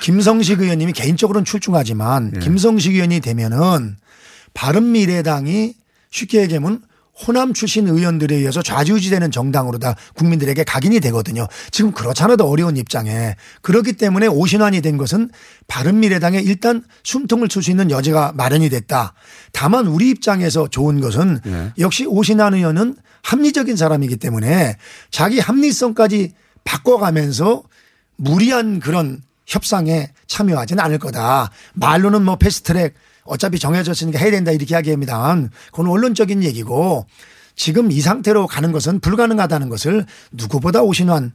김성식 0.00 0.60
의원님이 0.60 0.92
개인적으로는 0.92 1.44
출중하지만 1.44 2.32
예. 2.36 2.40
김성식 2.40 2.94
의원이 2.94 3.20
되면은 3.20 3.96
바른미래당이 4.54 5.74
쉽게 6.10 6.42
얘기하면 6.42 6.82
호남 7.26 7.52
출신 7.52 7.86
의원들에 7.86 8.34
의해서 8.34 8.60
좌지우지되는 8.60 9.30
정당으로 9.30 9.78
다 9.78 9.94
국민들에게 10.14 10.64
각인이 10.64 10.98
되거든요. 11.00 11.46
지금 11.70 11.92
그렇잖아도 11.92 12.48
어려운 12.48 12.76
입장에 12.76 13.36
그렇기 13.62 13.92
때문에 13.94 14.26
오신환이 14.26 14.80
된 14.80 14.96
것은 14.96 15.30
바른미래당에 15.68 16.40
일단 16.40 16.82
숨통을 17.04 17.48
칠 17.48 17.62
수 17.62 17.70
있는 17.70 17.90
여지가 17.90 18.32
마련이 18.34 18.68
됐다. 18.68 19.14
다만 19.52 19.86
우리 19.86 20.10
입장에서 20.10 20.66
좋은 20.68 21.00
것은 21.00 21.40
예. 21.46 21.72
역시 21.78 22.04
오신환 22.04 22.54
의원은 22.54 22.96
합리적인 23.24 23.76
사람이기 23.76 24.16
때문에 24.18 24.76
자기 25.10 25.40
합리성까지 25.40 26.32
바꿔가면서 26.64 27.62
무리한 28.16 28.78
그런 28.80 29.22
협상에 29.46 30.10
참여하지는 30.26 30.82
않을 30.84 30.98
거다. 30.98 31.50
말로는 31.74 32.22
뭐 32.24 32.36
패스트트랙 32.36 32.94
어차피 33.24 33.58
정해졌으니까 33.58 34.18
해야 34.18 34.30
된다 34.30 34.52
이렇게 34.52 34.74
이야기합니다. 34.74 35.36
그건 35.72 35.86
원론적인 35.86 36.42
얘기고 36.44 37.06
지금 37.56 37.90
이 37.90 38.00
상태로 38.00 38.46
가는 38.46 38.72
것은 38.72 39.00
불가능하다는 39.00 39.68
것을 39.70 40.04
누구보다 40.32 40.82
오신환 40.82 41.32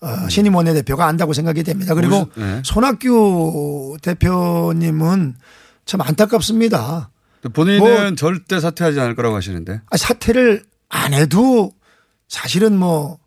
어, 0.00 0.28
신임 0.28 0.54
원내대표가 0.54 1.06
안다고 1.06 1.32
생각이 1.32 1.62
됩니다. 1.62 1.94
그리고 1.94 2.28
네. 2.36 2.60
손학규 2.64 3.96
대표님은 4.02 5.36
참 5.84 6.00
안타깝습니다. 6.00 7.10
본인은 7.52 7.78
뭐- 7.78 8.14
절대 8.16 8.58
사퇴하지 8.60 8.98
않을 9.00 9.14
거라고 9.14 9.36
하시는데. 9.36 9.80
아, 9.90 9.96
사퇴를 9.96 10.64
안 10.92 11.14
해도 11.14 11.72
사실은 12.28 12.76
뭐 12.78 13.18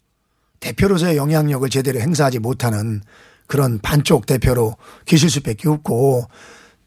대표로서의 0.60 1.17
영향력을 1.17 1.67
제대로 1.69 2.00
행사하지 2.00 2.39
못하는 2.39 3.01
그런 3.48 3.79
반쪽 3.79 4.25
대표로 4.27 4.75
계실 5.05 5.29
수밖에 5.29 5.67
없고 5.67 6.27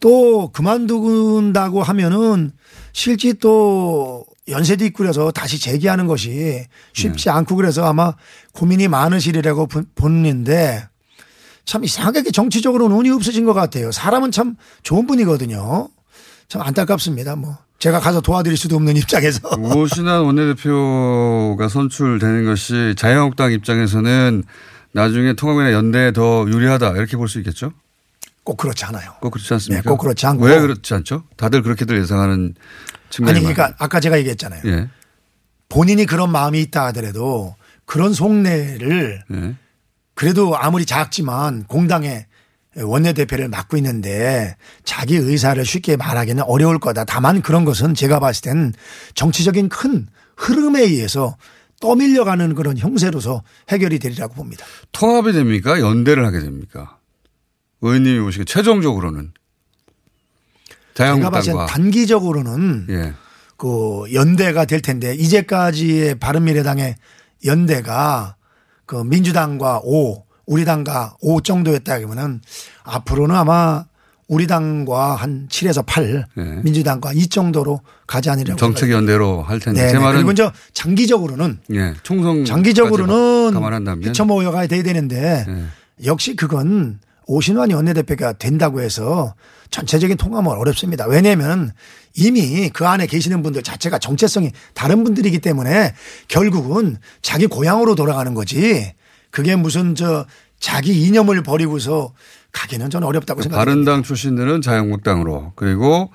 또 0.01 0.51
그만둔다고 0.53 1.83
하면은 1.83 2.53
실제 2.93 3.33
또 3.35 4.25
연세도 4.49 4.85
있고그래서 4.87 5.31
다시 5.33 5.61
재기하는 5.61 6.07
것이 6.07 6.65
쉽지 6.95 7.29
않고 7.29 7.57
그래서 7.57 7.85
아마 7.85 8.15
고민이 8.53 8.87
많으시리라고 8.89 9.67
보- 9.67 9.83
보는데 9.97 10.89
참 11.65 11.85
이상하게 11.85 12.31
정치적으로는 12.31 12.97
운이 12.97 13.11
없으신 13.11 13.45
것 13.45 13.53
같아요. 13.53 13.91
사람은 13.93 14.31
참 14.31 14.57
좋은 14.83 15.07
분이거든요. 15.07 15.89
참 16.49 16.63
안타깝습니다. 16.63 17.37
뭐 17.37 17.59
제가 17.79 18.01
가서 18.01 18.21
도와드릴 18.21 18.57
수도 18.57 18.77
없는 18.77 18.97
입장에서 18.99 19.49
오신환 19.57 20.23
원내대표가 20.23 21.69
선출되는 21.69 22.45
것이 22.47 22.95
자유한국당 22.97 23.53
입장에서는 23.53 24.45
나중에 24.93 25.35
통합이나 25.35 25.73
연대에 25.73 26.13
더 26.13 26.47
유리하다 26.49 26.93
이렇게 26.93 27.17
볼 27.17 27.29
수 27.29 27.39
있겠죠? 27.39 27.73
꼭 28.45 28.57
그렇지 28.57 28.83
않아요. 28.87 29.13
꼭 29.21 29.31
그렇지 29.31 29.53
않습니까? 29.53 29.83
네, 29.83 29.89
꼭 29.89 29.99
그렇지 29.99 30.27
않고. 30.27 30.47
왜 30.47 30.59
그렇지 30.59 30.95
않죠? 30.95 31.25
다들 31.37 31.63
그렇게들 31.63 32.01
예상하는 32.01 32.55
측면이 33.11 33.37
아니 33.41 33.41
그러니까 33.55 33.75
아까 33.79 34.01
제가 34.01 34.17
얘기했잖아요. 34.19 34.63
예. 34.65 34.89
본인이 35.69 36.07
그런 36.07 36.33
마음이 36.33 36.63
있다 36.63 36.87
하더라도 36.87 37.55
그런 37.85 38.15
속내를 38.15 39.23
예. 39.35 39.55
그래도 40.15 40.57
아무리 40.57 40.87
작지만 40.87 41.65
공당의 41.65 42.25
원내대표를 42.83 43.49
맡고 43.49 43.77
있는데 43.77 44.57
자기 44.85 45.17
의사를 45.17 45.63
쉽게 45.65 45.97
말하기는 45.97 46.43
어려울 46.45 46.79
거다. 46.79 47.05
다만 47.05 47.43
그런 47.43 47.65
것은 47.65 47.95
제가 47.95 48.21
봤을 48.21 48.43
땐 48.43 48.73
정치적인 49.15 49.69
큰 49.69 50.07
흐름에 50.37 50.83
의해서 50.83 51.37
떠밀려가는 51.81 52.55
그런 52.55 52.77
형세로서 52.77 53.43
해결이 53.69 53.99
되리라고 53.99 54.35
봅니다. 54.35 54.65
통합이 54.93 55.33
됩니까? 55.33 55.81
연대를 55.81 56.25
하게 56.27 56.41
됩니까? 56.41 56.99
의원님이 57.81 58.21
보시기에 58.21 58.45
최종적으로는 58.45 59.33
제가 60.95 61.31
봤을 61.31 61.53
땐 61.53 61.55
자유한국당과 61.55 61.67
단기적으로는 61.67 62.87
예. 62.91 63.15
그 63.57 64.05
연대가 64.13 64.65
될 64.65 64.81
텐데 64.81 65.15
이제까지의 65.15 66.19
바른미래당의 66.19 66.97
연대가 67.45 68.37
그 68.87 68.97
민주당과 68.97 69.81
5, 69.85 70.25
우리 70.49 70.65
당과 70.65 71.17
5 71.21 71.43
정도였다면 71.43 72.41
앞으로는 72.83 73.37
아마 73.37 73.85
우리 74.29 74.47
당과 74.47 75.15
한 75.15 75.47
7에서 75.51 75.85
8, 75.87 76.27
네. 76.35 76.61
민주당과 76.63 77.13
2 77.13 77.29
정도로 77.29 77.81
가지 78.07 78.31
않으려고 78.31 78.59
정책 78.59 78.91
연대로 78.91 79.43
할 79.43 79.61
텐데 79.61 79.83
네, 79.83 79.89
제 79.89 79.99
네. 79.99 80.03
말은 80.03 80.31
이제 80.33 80.51
장기적으로는 80.73 81.59
예, 81.75 81.95
총선 82.03 82.47
장기적으로는 82.47 83.53
감안한다면 83.53 84.15
모여가야 84.27 84.67
돼야 84.67 84.83
되는데 84.83 85.45
예. 85.47 86.07
역시 86.07 86.35
그건 86.35 86.99
오신환 87.27 87.71
원내대표가 87.71 88.33
된다고 88.35 88.81
해서 88.81 89.35
전체적인 89.71 90.17
통합은 90.17 90.51
어렵습니다. 90.51 91.07
왜냐하면 91.07 91.73
이미 92.15 92.71
그 92.71 92.87
안에 92.87 93.07
계시는 93.07 93.43
분들 93.43 93.63
자체가 93.63 93.99
정체성이 93.99 94.53
다른 94.73 95.05
분들이기 95.05 95.41
때문에 95.41 95.93
결국은 96.29 96.97
자기 97.21 97.47
고향으로 97.47 97.95
돌아가는 97.95 98.33
거지 98.33 98.95
그게 99.31 99.57
무슨 99.57 99.95
저 99.95 100.27
자기 100.61 101.03
이념을 101.07 101.43
버리고서 101.43 102.13
가기는 102.53 102.91
저는 102.91 103.07
어렵다고 103.07 103.43
생각합니다. 103.43 103.71
바른당 103.71 104.03
출신들은 104.03 104.63
자유한국당으로 104.63 105.53
그리고 105.57 106.11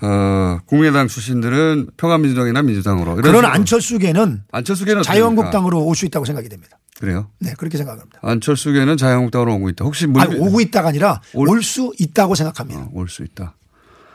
어, 0.00 0.58
국민의당 0.66 1.08
출신들은 1.08 1.88
평화민주당이나 1.96 2.62
민주당으로 2.62 3.12
이런 3.18 3.22
그런. 3.22 3.44
안철수계는 3.44 4.42
안철수계는? 4.52 5.02
자유한국당으로 5.02 5.84
올 5.84 5.94
수 5.94 6.04
있다고 6.06 6.24
생각이 6.24 6.48
됩니다. 6.48 6.78
그래요? 6.98 7.28
네, 7.40 7.54
그렇게 7.58 7.76
생각합니다. 7.76 8.18
안철수계는 8.22 8.96
자유한국당으로 8.96 9.54
오고 9.56 9.68
있다. 9.70 9.84
혹시 9.84 10.06
문 10.06 10.22
아니, 10.22 10.36
오고 10.36 10.60
있다가 10.60 10.88
아니라 10.90 11.20
올- 11.34 11.48
올수 11.48 11.92
있다고 11.98 12.34
생각합니다. 12.34 12.88
올수 12.92 13.22
있다. 13.24 13.54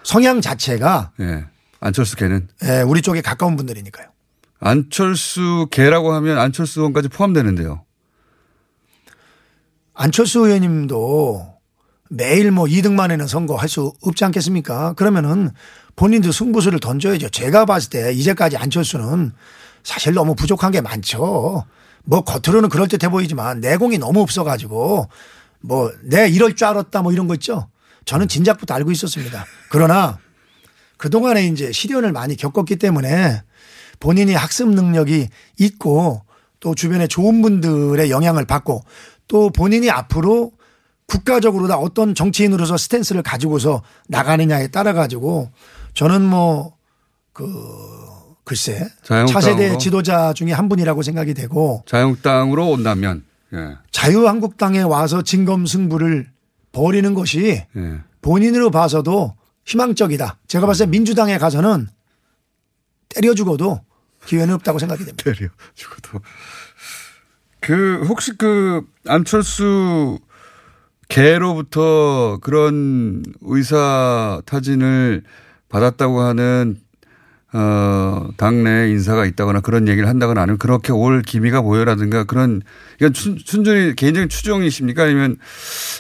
성향 0.03 0.41
자체가 0.41 1.12
예. 1.19 1.46
안철수계는 1.81 2.48
예, 2.63 2.81
우리 2.81 3.01
쪽에 3.01 3.22
가까운 3.22 3.55
분들이니까요. 3.55 4.08
안철수계라고 4.60 6.13
하면 6.13 6.38
안철수 6.38 6.79
의원까지 6.81 7.10
포함되는데요. 7.10 7.84
안철수 10.03 10.39
의원님도 10.46 11.56
매일 12.10 12.51
뭐 12.51 12.65
2등만 12.68 13.12
에는 13.12 13.27
선거 13.27 13.58
할 13.58 13.68
수 13.68 13.91
없지 14.01 14.24
않겠습니까? 14.24 14.94
그러면은 14.94 15.51
본인도 15.98 16.32
승부수를 16.32 16.79
던져야죠. 16.79 17.27
제가 17.27 17.65
봤을 17.65 17.89
때 17.89 18.13
이제까지 18.13 18.56
안철수는 18.56 19.34
사실 19.84 20.13
너무 20.13 20.36
부족한 20.36 20.72
게 20.72 20.79
많죠. 20.79 21.65
뭐 22.06 22.22
겉으로는 22.22 22.70
그럴듯해 22.70 23.12
보이지만 23.12 23.60
내공이 23.60 23.98
너무 23.98 24.22
없어가지고 24.22 25.10
뭐 25.60 25.91
내 26.06 26.29
이럴 26.29 26.56
줄 26.56 26.68
알았다 26.68 27.01
뭐 27.01 27.12
이런 27.12 27.27
거 27.27 27.34
있죠. 27.34 27.68
저는 28.06 28.29
진작부터 28.29 28.74
알고 28.75 28.91
있었습니다. 28.91 29.46
그러나 29.70 30.18
그동안에 30.96 31.46
이제 31.48 31.74
시련을 31.74 32.13
많이 32.13 32.38
겪었기 32.38 32.77
때문에 32.77 33.44
본인이 34.00 34.34
학습 34.34 34.70
능력이 34.70 35.27
있고 35.60 36.22
또 36.62 36.74
주변에 36.74 37.08
좋은 37.08 37.41
분들의 37.41 38.10
영향을 38.10 38.46
받고 38.46 38.84
또 39.29 39.50
본인이 39.50 39.89
앞으로 39.89 40.51
국가적으로 41.05 41.69
다 41.69 41.77
어떤 41.77 42.13
정치인으로서 42.13 42.75
스탠스를 42.75 43.24
가지고서 43.24 43.81
나가느냐에 44.09 44.67
따라 44.67 44.91
가지고 44.91 45.50
저는 45.93 46.21
뭐 46.24 46.79
그 47.39 47.48
글쎄? 48.43 48.89
차세대 49.03 49.77
지도자 49.77 50.33
중에 50.33 50.51
한 50.51 50.67
분이라고 50.67 51.03
생각이 51.03 51.33
되고 51.33 51.83
자유한국당으로 51.86 52.67
온다면 52.69 53.24
예. 53.53 53.77
자유한국당에 53.91 54.81
와서 54.81 55.21
진검승부를 55.21 56.29
벌이는 56.74 57.13
것이 57.13 57.63
예. 57.75 58.00
본인으로 58.21 58.71
봐서도 58.71 59.36
희망적이다. 59.65 60.39
제가 60.48 60.65
봤을 60.65 60.88
때 60.88 60.89
민주당에 60.89 61.38
가서는 61.38 61.88
때려 63.07 63.33
죽어도 63.33 63.79
기회는 64.25 64.55
없다고 64.55 64.79
생각이 64.79 65.05
됩니다. 65.05 65.24
때려 65.24 65.48
죽어도. 65.75 66.19
그 67.59 68.03
혹시 68.07 68.37
그 68.37 68.81
안철수 69.07 70.19
개로부터 71.07 72.37
그런 72.41 73.23
의사 73.41 74.41
타진을 74.45 75.23
받았다고 75.69 76.21
하는 76.21 76.77
어 77.51 78.29
당내 78.37 78.91
인사가 78.91 79.25
있다거나 79.25 79.61
그런 79.61 79.87
얘기를 79.87 80.07
한다거나 80.07 80.43
아니면 80.43 80.59
그렇게 80.59 80.91
올 80.91 81.24
기미가 81.24 81.61
보여라든가 81.61 82.24
그런 82.25 82.61
이건 82.98 83.13
순, 83.15 83.39
순전히 83.43 83.95
개인적인 83.95 84.29
추정이십니까 84.29 85.03
아니면 85.03 85.37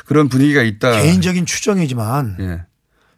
그런 0.05 0.29
분위기가 0.29 0.61
있다. 0.61 1.01
개인적인 1.01 1.47
추정이지만 1.47 2.37
예. 2.39 2.61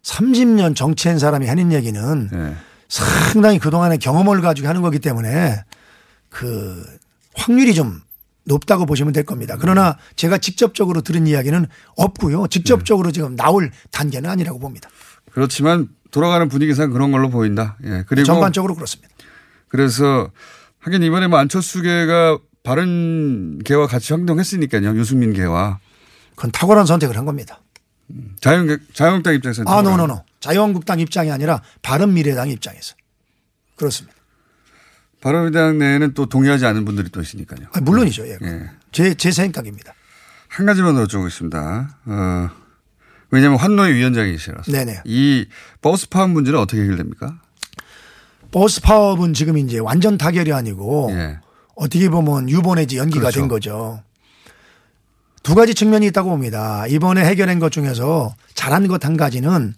30년 0.02 0.74
정치한 0.74 1.18
사람이 1.18 1.46
하는 1.46 1.72
얘기는 1.72 2.30
예. 2.32 2.56
상당히 2.88 3.58
그동안의 3.58 3.98
경험을 3.98 4.40
가지고 4.40 4.68
하는 4.68 4.80
거기 4.80 4.98
때문에 4.98 5.62
그 6.30 6.82
확률이 7.34 7.74
좀 7.74 8.00
높다고 8.44 8.86
보시면 8.86 9.12
될 9.12 9.24
겁니다. 9.24 9.56
그러나 9.60 9.98
제가 10.16 10.38
직접적으로 10.38 11.02
들은 11.02 11.26
이야기는 11.26 11.66
없고요. 11.96 12.48
직접적으로 12.48 13.12
지금 13.12 13.36
나올 13.36 13.70
단계는 13.90 14.28
아니라고 14.28 14.58
봅니다. 14.58 14.88
그렇지만 15.32 15.88
돌아가는 16.10 16.48
분위기상 16.48 16.90
그런 16.90 17.12
걸로 17.12 17.30
보인다. 17.30 17.76
예. 17.84 18.04
그리고 18.06 18.26
전반적으로 18.26 18.74
그렇습니다. 18.74 19.14
그래서 19.68 20.30
하긴 20.80 21.02
이번에 21.02 21.28
뭐 21.28 21.38
안철수계가 21.38 22.38
바른 22.62 23.58
개와 23.64 23.86
같이 23.86 24.12
행동했으니까요. 24.12 24.96
유승민 24.96 25.32
개와 25.32 25.78
그건 26.34 26.50
탁월한 26.52 26.86
선택을 26.86 27.16
한 27.16 27.24
겁니다. 27.24 27.60
자유 28.40 28.78
자유한국당 28.92 29.34
입장에서는 29.34 29.70
아, 29.72 29.80
no 29.82 29.94
no 29.94 30.06
no. 30.06 30.24
자유한국당 30.40 31.00
입장이 31.00 31.30
아니라 31.30 31.62
바른미래당 31.82 32.50
입장에서. 32.50 32.94
그렇습니다. 33.76 34.16
바른미래당 35.22 35.78
내에는 35.78 36.14
또 36.14 36.26
동의하지 36.26 36.66
않는 36.66 36.84
분들이 36.84 37.08
또 37.10 37.20
있으니까요. 37.22 37.68
아, 37.72 37.80
물론이죠. 37.80 38.26
예. 38.26 38.38
예. 38.42 38.70
제, 38.90 39.14
제 39.14 39.30
생각입니다. 39.30 39.94
한 40.48 40.66
가지만 40.66 40.94
더 40.94 41.04
여쭤보겠습니다. 41.06 41.88
어, 42.06 42.50
왜냐하면 43.30 43.58
환노위 43.58 43.94
위원장이시라서. 43.94 44.70
네네. 44.70 45.02
이 45.06 45.46
버스 45.80 46.08
파업 46.08 46.30
문제는 46.30 46.58
어떻게 46.58 46.82
해결됩니까? 46.82 47.40
버스 48.50 48.82
파업은 48.82 49.32
지금 49.32 49.56
이제 49.56 49.78
완전 49.78 50.18
타결이 50.18 50.52
아니고 50.52 51.08
예. 51.12 51.38
어떻게 51.76 52.10
보면 52.10 52.50
유보 52.50 52.74
내지 52.74 52.98
연기가 52.98 53.20
그렇죠. 53.22 53.40
된 53.40 53.48
거죠. 53.48 54.02
두 55.42 55.54
가지 55.54 55.74
측면이 55.74 56.06
있다고 56.08 56.30
봅니다. 56.30 56.86
이번에 56.86 57.24
해결한 57.24 57.58
것 57.58 57.72
중에서 57.72 58.34
잘한 58.54 58.88
것 58.88 59.04
한 59.04 59.16
가지는 59.16 59.74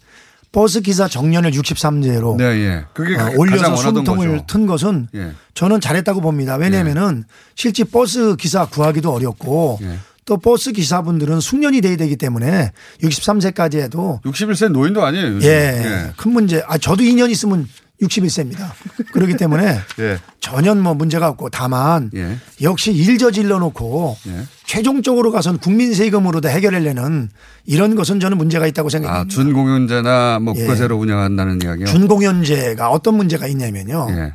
버스 0.54 0.80
기사 0.80 1.08
정년을 1.08 1.50
63세로 1.50 2.36
네, 2.36 2.44
예. 2.44 2.84
그게 2.94 3.16
어, 3.16 3.18
가- 3.18 3.32
올려서 3.36 3.74
거죠. 4.04 4.44
튼 4.46 4.66
것은 4.66 5.08
예. 5.14 5.32
저는 5.54 5.80
잘했다고 5.80 6.20
봅니다. 6.20 6.54
왜냐하면은 6.54 7.24
실제 7.56 7.82
버스 7.82 8.36
기사 8.36 8.64
구하기도 8.66 9.12
어렵고 9.12 9.80
예. 9.82 9.98
또 10.26 10.36
버스 10.38 10.70
기사분들은 10.72 11.40
숙련이 11.40 11.80
돼야 11.80 11.96
되기 11.96 12.16
때문에 12.16 12.70
63세까지 13.02 13.80
해도 13.80 14.20
61세 14.24 14.68
노인도 14.70 15.04
아니에요. 15.04 15.26
요즘. 15.34 15.48
예, 15.48 16.12
큰 16.16 16.32
문제. 16.32 16.62
아 16.66 16.78
저도 16.78 17.02
2년 17.02 17.30
있으면 17.30 17.68
61세입니다. 18.02 18.70
그렇기 19.12 19.36
때문에 19.36 19.78
예. 20.00 20.18
전혀 20.40 20.74
뭐 20.74 20.94
문제가 20.94 21.28
없고 21.28 21.50
다만 21.50 22.10
예. 22.14 22.36
역시 22.62 22.92
일 22.92 23.18
저질러 23.18 23.58
놓고 23.58 24.16
예. 24.28 24.42
최종적으로 24.64 25.30
가선 25.30 25.58
국민 25.58 25.94
세금으로 25.94 26.40
다 26.40 26.48
해결하려는 26.48 27.30
이런 27.66 27.94
것은 27.94 28.20
저는 28.20 28.36
문제가 28.36 28.66
있다고 28.66 28.88
아, 28.88 28.90
생각합니다. 28.90 29.32
준공연자나 29.34 30.40
뭐 30.40 30.54
예. 30.56 30.60
국가세로 30.60 30.96
운영한다는 30.96 31.62
이야기요. 31.62 31.86
준공연제가 31.86 32.90
어떤 32.90 33.16
문제가 33.16 33.46
있냐면요. 33.46 34.06
예. 34.10 34.34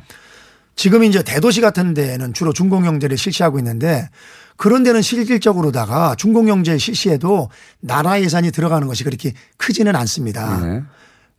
지금 0.74 1.04
이제 1.04 1.22
대도시 1.22 1.60
같은 1.60 1.92
데는 1.92 2.32
주로 2.32 2.54
준공영제를 2.54 3.18
실시하고 3.18 3.58
있는데 3.58 4.08
그런 4.56 4.82
데는 4.82 5.02
실질적으로다가 5.02 6.14
준공영제 6.16 6.78
실시에도 6.78 7.50
나라 7.80 8.20
예산이 8.20 8.50
들어가는 8.50 8.86
것이 8.86 9.04
그렇게 9.04 9.32
크지는 9.58 9.94
않습니다. 9.96 10.82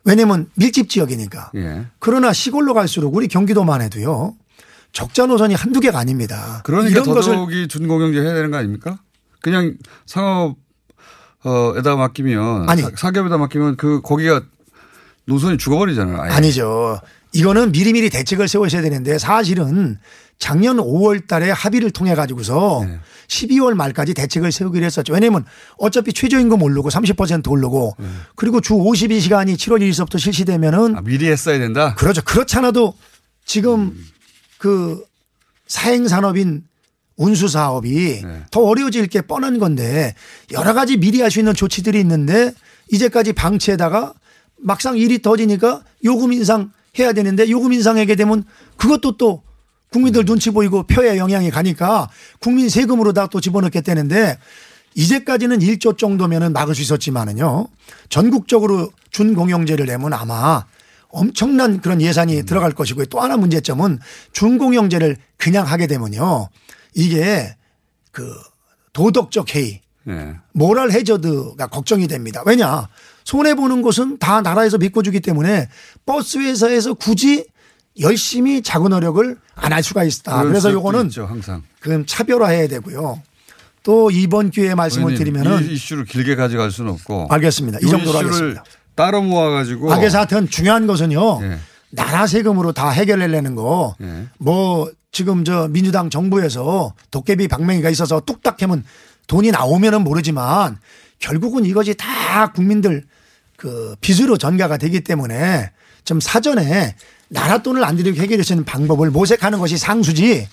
예. 0.07 0.11
왜냐면 0.11 0.49
밀집 0.55 0.89
지역이니까. 0.89 1.51
예. 1.55 1.85
그러나 1.99 2.33
시골로 2.33 2.73
갈수록 2.73 3.15
우리 3.15 3.27
경기도만 3.27 3.81
해도요. 3.81 4.35
적자 4.93 5.25
노선이 5.25 5.53
한두 5.53 5.79
개가 5.79 5.97
아닙니다. 5.99 6.61
그러니까 6.65 6.89
이런 7.01 7.05
것을 7.15 7.67
준공영제 7.67 8.19
해야 8.21 8.33
되는 8.33 8.51
거 8.51 8.57
아닙니까? 8.57 8.99
그냥 9.41 9.75
상업 10.05 10.57
어에다 11.43 11.95
맡기면 11.95 12.69
아니. 12.69 12.81
사- 12.81 12.91
사기업에다 12.95 13.37
맡기면 13.37 13.77
그 13.77 14.01
거기가 14.01 14.41
노선이 15.25 15.57
죽어버리잖아요. 15.57 16.21
아예. 16.21 16.31
아니죠. 16.31 16.99
이거는 17.33 17.71
미리미리 17.71 18.09
대책을 18.09 18.47
세우셔야 18.47 18.81
되는데 18.81 19.17
사실은 19.17 19.97
작년 20.41 20.77
5월 20.77 21.27
달에 21.27 21.51
합의를 21.51 21.91
통해 21.91 22.15
가지고서 22.15 22.83
네. 22.83 22.99
12월 23.27 23.75
말까지 23.75 24.15
대책을 24.15 24.51
세우기로 24.51 24.83
했었죠. 24.83 25.13
왜냐하면 25.13 25.45
어차피 25.77 26.11
최저임금 26.11 26.59
오르고 26.63 26.89
30% 26.89 27.47
오르고 27.47 27.95
그리고 28.35 28.59
주 28.59 28.73
52시간이 28.73 29.53
7월 29.55 29.79
1일서부터 29.81 30.17
실시되면은 30.19 30.95
아, 30.97 31.01
미리 31.01 31.29
했어야 31.29 31.59
된다. 31.59 31.93
그렇죠. 31.93 32.23
그렇잖아도 32.23 32.95
지금 33.45 33.95
그 34.57 35.03
사행 35.67 36.07
산업인 36.07 36.63
운수 37.17 37.47
사업이 37.47 38.21
네. 38.23 38.43
더 38.49 38.61
어려워질 38.61 39.07
게 39.07 39.21
뻔한 39.21 39.59
건데 39.59 40.15
여러 40.51 40.73
가지 40.73 40.97
미리 40.97 41.21
할 41.21 41.29
수 41.29 41.37
있는 41.37 41.53
조치들이 41.53 41.99
있는데 41.99 42.51
이제까지 42.91 43.33
방치에다가 43.33 44.13
막상 44.57 44.97
일이 44.97 45.21
터지니까 45.21 45.83
요금 46.03 46.33
인상 46.33 46.71
해야 46.97 47.13
되는데 47.13 47.47
요금 47.51 47.73
인상하게 47.73 48.15
되면 48.15 48.43
그것도 48.77 49.17
또 49.17 49.43
국민들 49.91 50.23
눈치 50.23 50.51
보이고 50.51 50.83
표에 50.83 51.17
영향이 51.17 51.51
가니까 51.51 52.09
국민 52.39 52.69
세금으로 52.69 53.11
다 53.13 53.27
또 53.27 53.39
집어넣겠다는데 53.39 54.37
이제까지는 54.95 55.59
1조 55.59 55.97
정도면은 55.97 56.53
막을 56.53 56.75
수 56.75 56.81
있었지만은요 56.81 57.67
전국적으로 58.09 58.91
준공영제를 59.11 59.85
내면 59.85 60.13
아마 60.13 60.65
엄청난 61.09 61.81
그런 61.81 62.01
예산이 62.01 62.43
들어갈 62.45 62.71
것이고 62.71 63.05
또 63.05 63.19
하나 63.19 63.35
문제점은 63.37 63.99
준공영제를 64.31 65.17
그냥 65.37 65.67
하게 65.67 65.87
되면요 65.87 66.47
이게 66.93 67.55
그 68.11 68.33
도덕적 68.93 69.55
해이 69.55 69.81
예. 70.07 70.35
모랄 70.53 70.91
해저드가 70.91 71.67
걱정이 71.67 72.07
됩니다. 72.07 72.41
왜냐 72.45 72.87
손해 73.23 73.53
보는 73.55 73.81
곳은 73.81 74.17
다 74.19 74.41
나라에서 74.41 74.77
믿고 74.77 75.03
주기 75.03 75.19
때문에 75.19 75.67
버스 76.05 76.37
회사에서 76.37 76.93
굳이 76.95 77.45
열심히 77.99 78.61
자구 78.61 78.89
노력을 78.89 79.37
안 79.55 79.73
할 79.73 79.83
수가 79.83 80.03
있다. 80.03 80.43
그래서 80.43 80.71
요거는 80.71 81.07
있죠, 81.07 81.25
항상. 81.25 81.63
그럼 81.79 82.05
차별화해야 82.05 82.67
되고요. 82.67 83.21
또 83.83 84.11
이번 84.11 84.51
기회에 84.51 84.75
말씀을 84.75 85.15
드리면은 85.15 85.63
이 85.67 85.73
이슈를 85.73 86.05
길게 86.05 86.35
가져갈 86.35 86.71
수는 86.71 86.91
없고 86.93 87.27
알겠습니다. 87.29 87.79
이이 87.83 87.89
정도로 87.89 88.19
하겠습니다. 88.19 88.63
따로 88.95 89.21
모아가지고 89.21 89.91
아, 89.91 89.97
그래서 89.97 90.19
하여튼 90.19 90.47
중요한 90.49 90.85
것은요. 90.87 91.39
예. 91.43 91.57
나라 91.89 92.27
세금으로 92.27 92.71
다 92.73 92.89
해결하려는 92.89 93.55
거. 93.55 93.95
예. 94.01 94.27
뭐 94.37 94.89
지금 95.11 95.43
저 95.43 95.67
민주당 95.67 96.09
정부에서 96.09 96.93
도깨비 97.11 97.47
방맹이가 97.47 97.89
있어서 97.89 98.19
뚝딱 98.21 98.61
하면 98.61 98.83
돈이 99.27 99.51
나오면은 99.51 100.03
모르지만 100.03 100.77
결국은 101.19 101.65
이것이 101.65 101.95
다 101.95 102.51
국민들 102.51 103.03
그 103.57 103.95
빚으로 104.01 104.37
전가가 104.37 104.77
되기 104.77 105.01
때문에 105.01 105.71
좀 106.05 106.19
사전에 106.19 106.95
나라 107.33 107.57
돈을 107.59 107.83
안 107.83 107.95
들이고 107.95 108.21
해결할 108.21 108.43
수 108.43 108.51
있는 108.53 108.65
방법을 108.65 109.09
모색하는 109.09 109.59
것이 109.59 109.77
상수지 109.77 110.47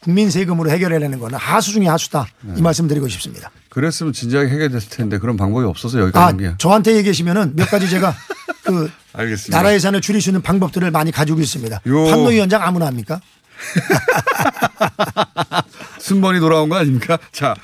국민 0.00 0.30
세금으로 0.30 0.68
해결하려는 0.70 1.18
거는 1.20 1.38
하수 1.38 1.72
중에 1.72 1.86
하수다. 1.86 2.26
네. 2.42 2.54
이 2.58 2.62
말씀 2.62 2.88
드리고 2.88 3.06
싶습니다. 3.08 3.50
그랬으면 3.70 4.12
진작에 4.12 4.48
해결됐을 4.48 4.88
텐데 4.90 5.18
그런 5.18 5.36
방법이 5.36 5.64
없어서 5.64 6.00
여기까지 6.00 6.46
아. 6.46 6.54
저한테 6.58 6.96
얘기하시면은 6.96 7.54
몇 7.54 7.70
가지 7.70 7.88
제가 7.88 8.14
그 8.64 8.90
알겠습니다. 9.12 9.56
나라 9.56 9.72
예산을 9.74 10.00
줄일 10.00 10.20
수 10.20 10.30
있는 10.30 10.42
방법들을 10.42 10.90
많이 10.90 11.12
가지고 11.12 11.40
있습니다. 11.40 11.80
요- 11.86 12.04
판노위원장 12.06 12.62
아무나 12.62 12.86
합니까? 12.86 13.20
순번이 16.00 16.40
돌아온 16.40 16.68
거 16.68 16.76
아닙니까? 16.76 17.18
자, 17.32 17.54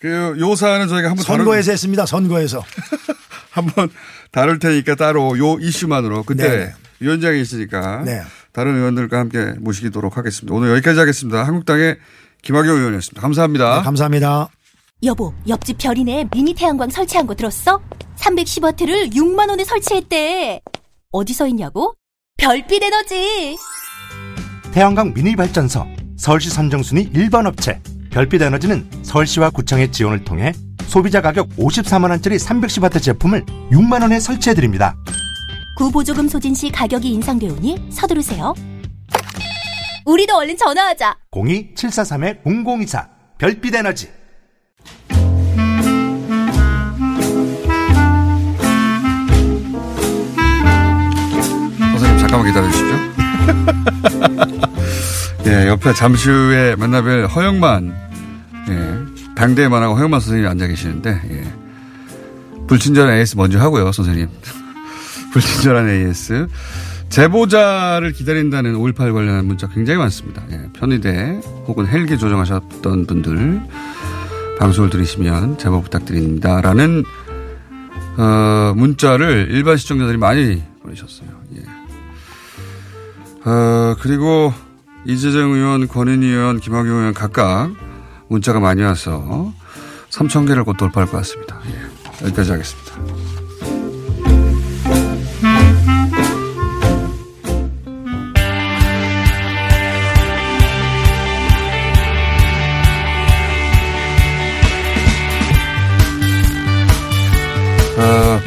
그, 0.00 0.36
요 0.38 0.54
사안은 0.56 0.88
저희가 0.88 1.10
한번 1.10 1.24
선거에서 1.24 1.66
다룰, 1.66 1.72
했습니다. 1.72 2.06
선거에서. 2.06 2.64
한번 3.50 3.88
다룰 4.30 4.58
테니까 4.58 4.94
따로 4.94 5.38
요 5.38 5.58
이슈만으로 5.60 6.24
그때 6.24 6.48
네네. 6.48 6.74
위원장이 7.00 7.40
있으니까 7.40 8.02
네. 8.04 8.22
다른 8.52 8.76
의원들과 8.76 9.18
함께 9.18 9.52
모시도록 9.58 10.16
하겠습니다. 10.16 10.54
오늘 10.54 10.70
여기까지 10.70 10.98
하겠습니다. 10.98 11.44
한국당의 11.44 11.98
김학용 12.42 12.76
의원이었습니다. 12.76 13.20
감사합니다. 13.20 13.78
네, 13.78 13.84
감사합니다. 13.84 14.48
여보, 15.04 15.32
옆집 15.46 15.78
별이네 15.78 16.28
미니 16.32 16.54
태양광 16.54 16.90
설치한 16.90 17.26
거 17.26 17.34
들었어? 17.34 17.80
310와트를 18.16 19.14
6만 19.14 19.48
원에 19.48 19.64
설치했대. 19.64 20.60
어디서 21.12 21.46
있냐고? 21.48 21.94
별빛 22.36 22.82
에너지. 22.82 23.56
태양광 24.72 25.14
미니 25.14 25.34
발전소 25.36 25.86
서울시 26.16 26.50
선정순위 26.50 27.12
1번 27.12 27.46
업체 27.46 27.80
별빛 28.10 28.42
에너지는 28.42 28.88
서울시와 29.02 29.50
구청의 29.50 29.92
지원을 29.92 30.24
통해 30.24 30.52
소비자 30.86 31.20
가격 31.20 31.48
54만 31.56 32.10
원짜리 32.10 32.36
310와트 32.36 33.00
제품을 33.02 33.44
6만 33.70 34.02
원에 34.02 34.18
설치해 34.18 34.54
드립니다. 34.54 34.96
구보조금 35.78 36.26
소진 36.26 36.54
시 36.54 36.70
가격이 36.72 37.08
인상되오니 37.08 37.90
서두르세요. 37.90 38.52
우리도 40.04 40.36
얼른 40.36 40.56
전화하자. 40.56 41.16
02-743-0024 41.30 43.08
별빛 43.38 43.76
에너지 43.76 44.08
선생님 51.92 52.18
잠깐만 52.18 52.48
기다려 52.48 52.68
주시죠. 52.72 52.96
예, 55.46 55.68
옆에 55.68 55.94
잠시 55.94 56.28
후에 56.28 56.74
만나뵐 56.74 57.32
허영만, 57.32 57.94
예, 58.68 58.98
당대만하고 59.36 59.94
허영만 59.94 60.18
선생님이 60.18 60.48
앉아 60.48 60.66
계시는데, 60.66 61.20
예. 61.30 61.44
불친절한 62.66 63.16
AS 63.16 63.36
먼저 63.36 63.60
하고요, 63.60 63.92
선생님. 63.92 64.28
불친절한 65.32 65.88
AS. 65.88 66.48
제보자를 67.08 68.12
기다린다는 68.12 68.74
5.18 68.74 69.14
관련한 69.14 69.46
문자 69.46 69.66
굉장히 69.68 69.98
많습니다. 69.98 70.42
예, 70.50 70.68
편의대 70.74 71.40
혹은 71.66 71.86
헬기 71.86 72.18
조정하셨던 72.18 73.06
분들 73.06 73.62
방송을 74.58 74.90
들으시면 74.90 75.58
제보 75.58 75.80
부탁드립니다. 75.80 76.60
라는 76.60 77.04
어, 78.18 78.74
문자를 78.76 79.48
일반 79.50 79.76
시청자들이 79.76 80.18
많이 80.18 80.62
보내셨어요. 80.82 81.28
예. 81.56 81.62
어, 83.48 83.96
그리고 84.00 84.52
이재정 85.06 85.52
의원, 85.52 85.88
권은희 85.88 86.26
의원, 86.26 86.60
김학용 86.60 86.98
의원 86.98 87.14
각각 87.14 87.70
문자가 88.28 88.60
많이 88.60 88.82
와서 88.82 89.52
3천 90.10 90.46
개를 90.46 90.64
곧 90.64 90.76
돌파할 90.76 91.08
것 91.08 91.16
같습니다. 91.18 91.58
예. 91.70 92.26
여기까지 92.26 92.50
하겠습니다. 92.50 93.07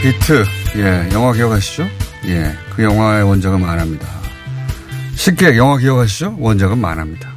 비트, 0.01 0.43
예, 0.77 1.09
영화 1.13 1.31
기억하시죠? 1.31 1.87
예, 2.25 2.57
그 2.75 2.81
영화의 2.83 3.23
원작은 3.23 3.61
만화입니다. 3.61 4.07
쉽게 5.13 5.55
영화 5.57 5.77
기억하시죠? 5.77 6.37
원작은 6.39 6.79
만화입니다. 6.79 7.29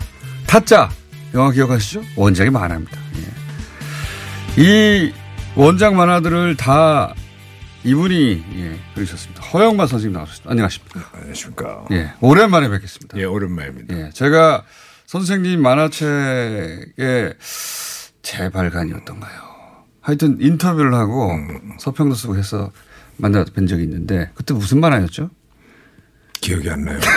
타짜, 0.46 0.88
영화 1.35 1.50
기억하시죠? 1.50 2.03
원작이 2.16 2.48
만화입니다. 2.48 2.98
예. 4.57 4.62
이 4.62 5.12
원작 5.55 5.94
만화들을 5.94 6.57
다 6.57 7.12
이분이, 7.85 8.44
예, 8.57 8.79
그러셨습니다. 8.94 9.42
허영만 9.42 9.87
선생님 9.87 10.14
나오셨습니다. 10.14 10.50
안녕하십니까. 10.50 11.00
안녕하십니까. 11.12 11.85
예, 11.90 12.12
오랜만에 12.22 12.70
뵙겠습니다. 12.70 13.18
예, 13.18 13.24
오랜만입니다. 13.24 13.94
예, 13.94 14.11
제가 14.14 14.64
선생님 15.05 15.61
만화책의 15.61 17.35
재발간이었던가요? 18.22 19.43
하여튼 20.04 20.36
인터뷰를 20.38 20.94
하고 20.94 21.32
서평도 21.78 22.14
쓰고 22.14 22.36
해서 22.36 22.70
만나 23.16 23.42
뵌 23.44 23.66
적이 23.66 23.84
있는데 23.84 24.30
그때 24.34 24.52
무슨 24.52 24.78
만화였죠? 24.80 25.30
기억이 26.42 26.68
안 26.68 26.84
나요. 26.84 27.00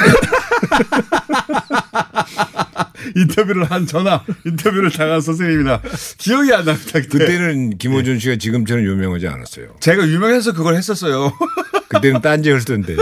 인터뷰를 3.13 3.65
한 3.65 3.85
전화 3.85 4.23
인터뷰를 4.45 4.89
당한 4.91 5.19
선생님이라 5.19 5.81
기억이 6.17 6.53
안 6.53 6.63
납니다. 6.63 6.91
그때. 6.93 7.09
그때는 7.09 7.77
김호준 7.77 8.19
씨가 8.19 8.37
지금처럼 8.37 8.85
유명하지 8.85 9.27
않았어요. 9.27 9.75
제가 9.81 10.07
유명해서 10.07 10.53
그걸 10.53 10.75
했었어요. 10.75 11.33
그때는 11.89 12.21
딴지 12.21 12.51
했던데. 12.51 12.95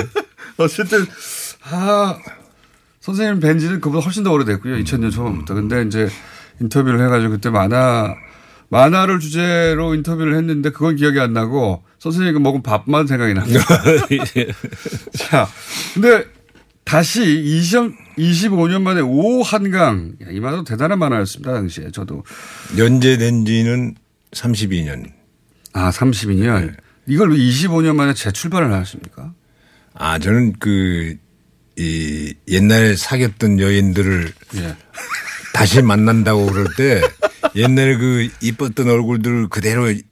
어쨌든 0.57 1.05
아 1.69 2.17
선생님 3.01 3.39
뵌지는 3.39 3.81
그보다 3.81 4.03
훨씬 4.03 4.23
더 4.23 4.31
오래됐고요. 4.31 4.77
2000년 4.77 5.11
초반부터. 5.11 5.53
근데 5.53 5.83
이제 5.83 6.09
인터뷰를 6.59 7.05
해가지고 7.05 7.33
그때 7.33 7.51
만화 7.51 8.15
만화를 8.69 9.19
주제로 9.19 9.93
인터뷰를 9.95 10.35
했는데 10.35 10.69
그건 10.69 10.95
기억이 10.95 11.19
안 11.19 11.33
나고 11.33 11.83
선생님이 11.99 12.39
먹은 12.39 12.63
밥만 12.63 13.07
생각이 13.07 13.33
납니다. 13.33 13.63
자, 15.15 15.47
근데 15.93 16.25
다시 16.83 17.23
20, 17.23 18.17
25년 18.17 18.81
만에 18.81 19.01
오 19.01 19.41
한강 19.41 20.13
야, 20.23 20.27
이 20.29 20.39
만화도 20.39 20.63
대단한 20.63 20.99
만화였습니다 20.99 21.53
당시에 21.53 21.91
저도 21.91 22.23
연재된 22.77 23.45
지는 23.45 23.95
32년. 24.31 25.11
아 25.73 25.89
32년 25.91 26.75
이걸 27.07 27.31
왜 27.31 27.37
25년 27.37 27.95
만에 27.95 28.13
재출발을 28.13 28.71
하십니까? 28.73 29.33
아, 29.93 30.19
저는 30.19 30.53
그, 30.59 31.15
이 31.77 32.33
옛날에 32.47 32.95
사귀었던 32.95 33.59
여인들을 33.59 34.33
예. 34.55 34.75
다시 35.55 35.81
만난다고 35.81 36.47
그럴 36.47 36.67
때 36.75 37.01
옛날에 37.55 37.95
그 37.95 38.27
이뻤던 38.41 38.89
얼굴들을 38.89 39.47
그대로 39.47 39.85
기- 39.85 40.03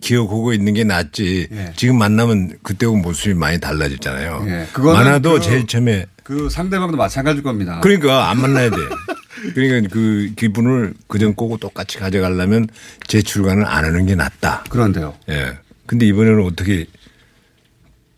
기억하고 0.00 0.52
있는 0.52 0.74
게 0.74 0.84
낫지. 0.84 1.48
예. 1.50 1.72
지금 1.76 1.96
만나면 1.96 2.58
그때하고 2.62 2.98
모습이 2.98 3.32
많이 3.32 3.58
달라졌잖아요. 3.58 4.44
예. 4.48 4.66
만화도 4.78 5.32
그- 5.32 5.40
제일 5.40 5.66
처음에 5.66 6.04
그 6.22 6.50
상대방도 6.50 6.98
마찬가지일 6.98 7.42
겁니다. 7.42 7.80
그러니까 7.82 8.28
안 8.28 8.38
만나야 8.42 8.68
돼. 8.68 8.76
그러니까 9.54 9.88
그 9.90 10.30
기분을 10.36 10.92
그전 11.08 11.34
거고 11.36 11.56
똑같이 11.56 11.96
가져가려면 11.98 12.68
재출간을 13.08 13.64
안 13.66 13.86
하는 13.86 14.04
게 14.04 14.14
낫다. 14.14 14.64
그런데요. 14.68 15.14
예. 15.30 15.56
근데 15.86 16.04
이번에는 16.06 16.44
어떻게 16.44 16.84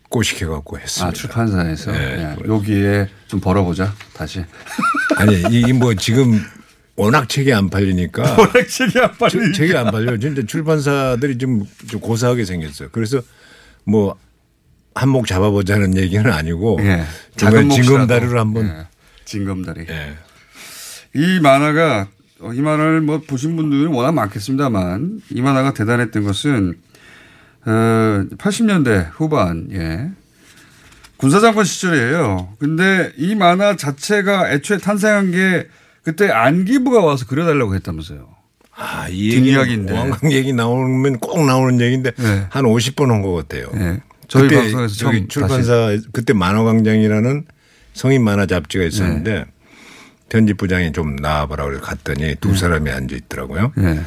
꼬시켜 0.09 0.49
갖고 0.49 0.77
했습니다. 0.77 1.07
아, 1.07 1.11
출판사에서 1.13 1.91
네. 1.93 2.35
예. 2.43 2.47
여기에 2.49 3.07
좀 3.27 3.39
벌어보자 3.39 3.93
다시. 4.13 4.43
아니 5.15 5.41
이뭐 5.51 5.93
지금 5.95 6.43
워낙 6.95 7.27
책이 7.27 7.53
안 7.53 7.69
팔리니까 7.69 8.23
워낙 8.37 8.67
책이 8.67 8.99
안 8.99 9.11
팔리니까. 9.17 9.53
책이 9.53 9.75
안 9.75 9.91
팔려. 9.91 10.17
진짜 10.17 10.43
출판사들이 10.45 11.37
좀, 11.37 11.65
좀 11.89 11.99
고사하게 11.99 12.45
생겼어요. 12.45 12.89
그래서 12.91 13.21
뭐 13.83 14.17
한몫 14.95 15.27
잡아보자는 15.27 15.97
얘기는 15.97 16.25
아니고 16.31 16.79
예. 16.81 17.03
작은 17.35 17.67
몫이라도. 17.67 18.39
한번 18.39 18.67
예. 18.67 18.87
징검다리. 19.25 19.85
예. 19.89 20.15
이 21.13 21.39
만화가 21.41 22.07
어, 22.41 22.53
이 22.53 22.61
만화를 22.61 23.01
뭐 23.01 23.19
보신 23.19 23.55
분들은 23.55 23.87
워낙 23.87 24.13
많겠습니다만 24.13 25.21
이 25.31 25.41
만화가 25.41 25.73
대단했던 25.73 26.23
것은 26.23 26.75
어, 27.65 27.71
80년대 28.37 29.09
후반 29.11 29.67
예. 29.71 30.11
군사장관 31.17 31.65
시절이에요. 31.65 32.55
근데 32.59 33.11
이 33.17 33.35
만화 33.35 33.75
자체가 33.75 34.51
애초에 34.51 34.77
탄생한 34.77 35.31
게 35.31 35.67
그때 36.05 36.29
안기부가 36.29 37.01
와서 37.01 37.25
그려달라고 37.25 37.73
했다면서요. 37.75 38.29
아, 38.77 39.07
이. 39.09 39.33
얘기 39.33 39.55
왕강 39.55 40.31
얘기 40.31 40.53
나오면 40.53 41.17
꼭 41.19 41.43
나오는 41.45 41.81
얘기인데 41.81 42.11
네. 42.11 42.45
한 42.49 42.65
50번 42.65 43.07
한것 43.07 43.47
같아요. 43.47 43.71
네. 43.73 43.99
저희 44.27 44.43
그때 44.43 44.55
방송에서 44.55 44.95
저기 44.95 45.27
출판사 45.27 45.97
그때 46.11 46.33
만화광장이라는 46.33 47.45
성인 47.93 48.23
만화 48.23 48.45
잡지가 48.45 48.83
있었는데 48.83 49.33
네. 49.33 49.45
편집 50.29 50.57
부장이 50.57 50.91
좀 50.91 51.15
나와보라 51.15 51.65
그래서 51.65 51.81
갔더니 51.81 52.35
두 52.39 52.55
사람이 52.55 52.91
앉아 52.91 53.15
있더라고요. 53.15 53.71
네. 53.75 54.01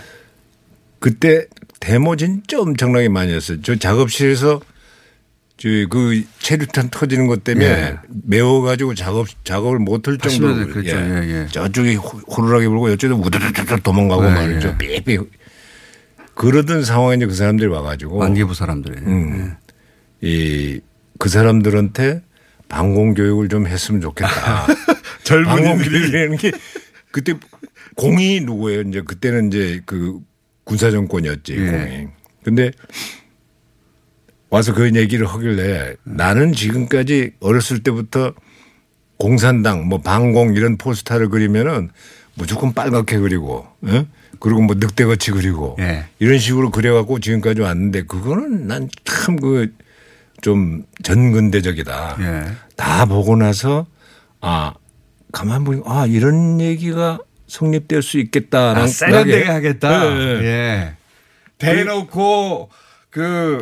그때 1.01 1.47
데모 1.81 2.15
진짜 2.17 2.61
엄청나게 2.61 3.09
많이 3.09 3.33
했어요. 3.33 3.59
저 3.63 3.75
작업실에서 3.75 4.61
저 4.61 4.68
그 5.61 6.23
체류탄 6.39 6.91
터지는 6.91 7.27
것 7.27 7.43
때문에 7.43 7.67
예. 7.67 7.97
매워가지고 8.25 8.95
작업 8.95 9.27
작업을 9.45 9.79
못할 9.81 10.17
80년대 10.17 10.31
정도로 10.41 10.67
그랬죠. 10.69 10.97
예, 10.97 11.43
예. 11.43 11.47
저쪽이 11.51 11.97
호- 11.97 12.19
호루라기 12.19 12.69
불고 12.69 12.89
이쪽에 12.91 13.13
우드드드 13.13 13.81
도망가고 13.83 14.25
예, 14.27 14.31
말이죠. 14.31 14.69
예. 14.69 14.79
삐삐 14.79 15.19
그러던 16.35 16.85
상황에 16.85 17.17
이제 17.17 17.27
그 17.27 17.35
사람들이 17.35 17.69
와가지고 17.69 18.23
안기부 18.23 18.55
사람들이. 18.55 18.99
음. 19.01 19.55
이그 20.21 21.29
사람들한테 21.29 22.23
방공 22.69 23.15
교육을 23.15 23.49
좀 23.49 23.67
했으면 23.67 24.01
좋겠다. 24.01 24.67
방공 25.45 25.79
교육이라는 25.79 26.37
게 26.37 26.53
그때 27.11 27.35
공이 27.97 28.41
누구예요? 28.43 28.83
이제 28.83 29.01
그때는 29.01 29.49
이제 29.49 29.81
그 29.87 30.21
군사 30.63 30.91
정권이었지 30.93 31.57
예. 31.57 31.71
공이. 31.71 32.07
근데 32.45 32.71
와서 34.51 34.73
그 34.75 34.95
얘기를 34.95 35.27
하길래 35.27 35.95
나는 36.05 36.53
지금까지 36.53 37.33
어렸을 37.41 37.83
때부터 37.83 38.33
공산당 39.19 39.87
뭐 39.89 40.01
방공 40.01 40.55
이런 40.55 40.77
포스터를 40.79 41.29
그리면은 41.29 41.91
무조건 42.35 42.73
빨갛게 42.73 43.19
그리고 43.19 43.67
예? 43.87 44.07
그리고 44.41 44.63
뭐 44.63 44.77
늑대같이 44.79 45.33
그리고 45.33 45.77
예. 45.81 46.05
이런 46.21 46.39
식으로 46.39 46.71
그려갖고 46.71 47.19
지금까지 47.19 47.61
왔는데 47.61 48.03
그거는 48.03 48.67
난 48.69 48.89
참 49.05 49.37
그 49.37 49.73
좀 50.41 50.85
전근대적이다. 51.03 52.17
예. 52.21 52.45
다 52.77 53.07
보고 53.07 53.35
나서 53.35 53.89
아 54.41 54.73
가만 55.33 55.65
보니까 55.65 55.91
아 56.03 56.07
이런 56.07 56.61
얘기가 56.61 57.19
성립될 57.49 58.03
수 58.03 58.19
있겠다라는 58.21 58.83
아, 58.83 58.87
세련되게 58.87 59.51
하겠다. 59.51 60.07
예, 60.07 60.21
예. 60.21 60.45
예. 60.45 60.95
대놓고 61.59 62.69
그 63.11 63.61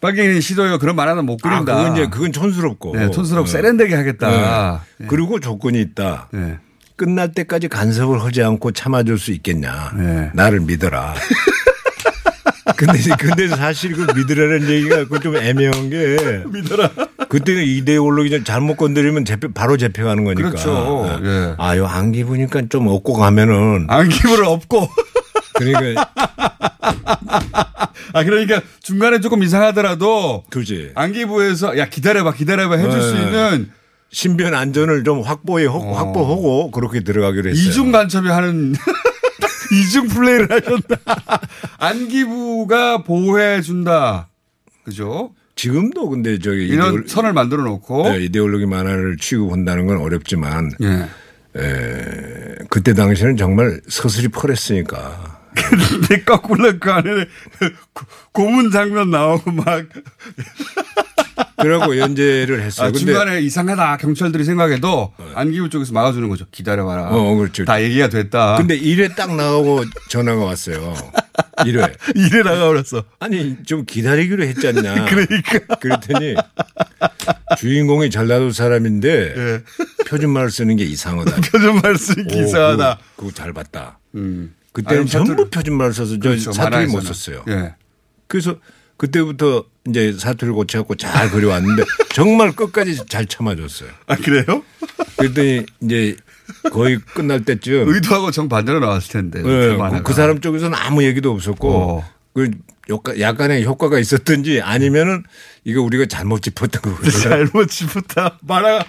빨갱이 0.00 0.40
시도요 0.40 0.78
그런 0.78 0.96
말하는 0.96 1.26
못 1.26 1.38
아, 1.44 1.48
그린다. 1.48 1.76
그건 1.76 1.92
이제 1.92 2.06
그건 2.08 2.32
촌스럽고. 2.32 2.96
네, 2.96 3.10
촌스럽고 3.10 3.44
어. 3.44 3.46
세련되게 3.52 3.94
하겠다. 3.94 4.82
네. 4.98 5.06
그리고 5.08 5.40
조건이 5.40 5.80
있다. 5.80 6.28
네. 6.32 6.58
끝날 6.96 7.32
때까지 7.32 7.68
간섭을 7.68 8.22
하지 8.22 8.42
않고 8.42 8.72
참아줄 8.72 9.18
수 9.18 9.32
있겠냐. 9.32 9.92
네. 9.96 10.30
나를 10.34 10.60
믿어라. 10.60 11.14
근데, 12.76 12.98
근데 13.18 13.48
사실 13.48 13.92
그 13.92 14.06
믿으라는 14.16 14.68
얘기가 14.70 15.04
그 15.08 15.20
좀 15.20 15.36
애매한 15.36 15.90
게. 15.90 16.44
믿어라. 16.50 16.90
그때는 17.28 17.62
이데올로기 17.64 18.42
잘못 18.44 18.76
건드리면 18.76 19.24
재표, 19.26 19.52
바로 19.52 19.76
재표가는 19.76 20.24
거니까. 20.24 20.48
그렇죠. 20.50 21.18
네. 21.22 21.28
예. 21.28 21.54
아, 21.58 21.76
요 21.76 21.86
안기 21.86 22.24
보니까 22.24 22.62
좀 22.70 22.86
업고 22.88 23.12
가면은. 23.14 23.86
안기부를 23.88 24.44
업고. 24.46 24.88
그러니까. 25.54 26.10
아 28.12 28.24
그러니까 28.24 28.60
중간에 28.82 29.20
조금 29.20 29.42
이상하더라도 29.42 30.44
그지. 30.50 30.92
안기부에서 30.94 31.78
야 31.78 31.88
기다려봐 31.88 32.32
기다려봐 32.34 32.76
해줄 32.76 33.00
수 33.00 33.14
네. 33.14 33.22
있는 33.22 33.70
신변 34.10 34.54
안전을 34.54 35.04
좀 35.04 35.22
확보해, 35.22 35.66
확보하고 35.66 36.70
그렇게 36.72 37.00
들어가기로 37.00 37.50
했어요. 37.50 37.64
어. 37.64 37.68
이중 37.70 37.92
간첩이 37.92 38.28
하는 38.28 38.74
이중 39.72 40.08
플레이를 40.08 40.48
하셨다. 40.50 40.96
안기부가 41.78 43.04
보호해 43.04 43.60
준다. 43.62 44.28
그죠? 44.84 45.32
지금도 45.54 46.08
근데 46.08 46.38
저기 46.40 46.66
이런 46.66 46.94
이데올- 47.04 47.08
선을 47.08 47.32
만들어 47.32 47.62
놓고 47.62 48.08
네, 48.08 48.18
이데올로기 48.24 48.66
만화를 48.66 49.18
취급한다는 49.18 49.86
건 49.86 49.98
어렵지만 49.98 50.70
예. 50.82 51.06
에, 51.56 52.56
그때 52.70 52.94
당시에는 52.94 53.36
정말 53.36 53.80
서슬이 53.88 54.28
펄했으니까. 54.28 55.39
근데 55.54 56.22
거꾸로 56.24 56.78
그 56.78 56.90
안에 56.92 57.10
고- 57.92 58.06
고문 58.32 58.70
장면 58.70 59.10
나오고 59.10 59.50
막 59.52 59.84
그러고 61.58 61.98
연재를 61.98 62.62
했어요. 62.62 62.88
아, 62.88 62.90
근데 62.90 63.04
중간에 63.04 63.40
이상하다 63.42 63.98
경찰들이 63.98 64.44
생각해도 64.44 65.12
안기부 65.34 65.68
쪽에서 65.68 65.92
막아주는 65.92 66.26
거죠. 66.28 66.46
기다려봐라. 66.50 67.08
어, 67.10 67.34
그렇죠. 67.34 67.64
다 67.64 67.82
얘기가 67.82 68.08
됐다. 68.08 68.56
근데 68.56 68.78
1회 68.78 69.14
딱 69.14 69.34
나가고 69.34 69.84
전화가 70.08 70.42
왔어요. 70.44 70.94
1회. 71.58 71.92
이래 72.14 72.42
나가버렸어. 72.48 73.04
아니 73.18 73.56
좀 73.66 73.84
기다리기로 73.84 74.42
했지 74.44 74.68
않냐. 74.68 75.04
그러니까. 75.08 75.58
그랬더니 75.76 76.34
주인공이 77.58 78.08
전라도 78.10 78.50
사람인데 78.52 79.34
예. 79.36 79.62
표준말을 80.08 80.50
쓰는 80.50 80.76
게 80.76 80.84
이상하다. 80.84 81.36
표준말 81.52 81.96
쓰기 81.98 82.36
오, 82.36 82.40
이상하다. 82.42 82.94
그거, 83.16 83.28
그거 83.28 83.32
잘 83.32 83.52
봤다. 83.52 83.98
음. 84.14 84.54
그때는 84.72 85.06
전부 85.06 85.34
사투리- 85.34 85.50
표준말을 85.50 85.92
써서 85.92 86.12
저 86.14 86.28
그렇죠. 86.28 86.52
사투리 86.52 86.86
못. 86.86 87.00
썼어요. 87.02 87.44
예. 87.48 87.74
그래서 88.26 88.56
그때부터 88.96 89.64
이제 89.88 90.12
사투리를 90.16 90.52
고쳐갖고 90.54 90.94
잘 90.96 91.30
그려왔는데 91.30 91.82
정말 92.14 92.52
끝까지 92.52 93.04
잘 93.08 93.26
참아줬어요. 93.26 93.90
아 94.06 94.16
그래요? 94.16 94.62
그랬더니 95.16 95.64
이제 95.82 96.16
거의 96.70 96.98
끝날 97.14 97.44
때쯤 97.44 97.88
의도하고 97.88 98.30
정반대로 98.30 98.80
나왔을 98.80 99.10
텐데. 99.12 99.42
예, 99.44 100.00
그 100.04 100.12
사람 100.12 100.40
쪽에서는 100.40 100.76
아무 100.78 101.02
얘기도 101.02 101.32
없었고 101.32 101.72
어. 101.74 102.10
그 102.34 102.50
약간의 103.20 103.64
효과가 103.64 103.98
있었든지 103.98 104.62
아니면은 104.62 105.22
이거 105.64 105.80
우리가 105.82 106.06
잘못 106.06 106.42
짚었던 106.42 106.82
거거든요. 106.82 107.10
잘못 107.22 107.68
짚었다. 107.68 108.38
만화가 108.42 108.84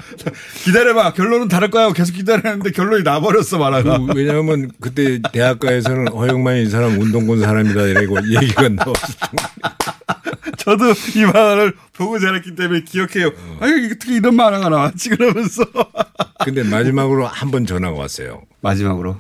기다려봐. 0.63 1.13
결론은 1.13 1.47
다를 1.47 1.69
거야. 1.69 1.91
계속 1.93 2.13
기다렸는데 2.13 2.71
결론이 2.71 3.03
나버렸어 3.03 3.57
만화가. 3.59 3.99
그 3.99 4.13
왜냐하면 4.15 4.71
그때 4.79 5.19
대학가에서는 5.31 6.07
허영만이 6.09 6.63
이 6.63 6.69
사람 6.69 6.97
운동권 6.99 7.41
사람이다 7.41 7.81
이러고 7.87 8.17
얘기가 8.41 8.69
나왔을 8.69 9.15
저도 10.57 10.93
이 11.15 11.25
만화를 11.25 11.73
보고 11.93 12.19
자랐기 12.19 12.55
때문에 12.55 12.81
기억해요. 12.83 13.31
아니 13.59 13.85
어떻게 13.87 14.15
이런 14.15 14.35
만화가 14.35 14.69
나왔지 14.69 15.09
그러면서. 15.09 15.63
근데 16.45 16.63
마지막으로 16.63 17.27
한 17.27 17.51
번 17.51 17.65
전화가 17.65 17.97
왔어요. 17.97 18.43
마지막으로. 18.61 19.19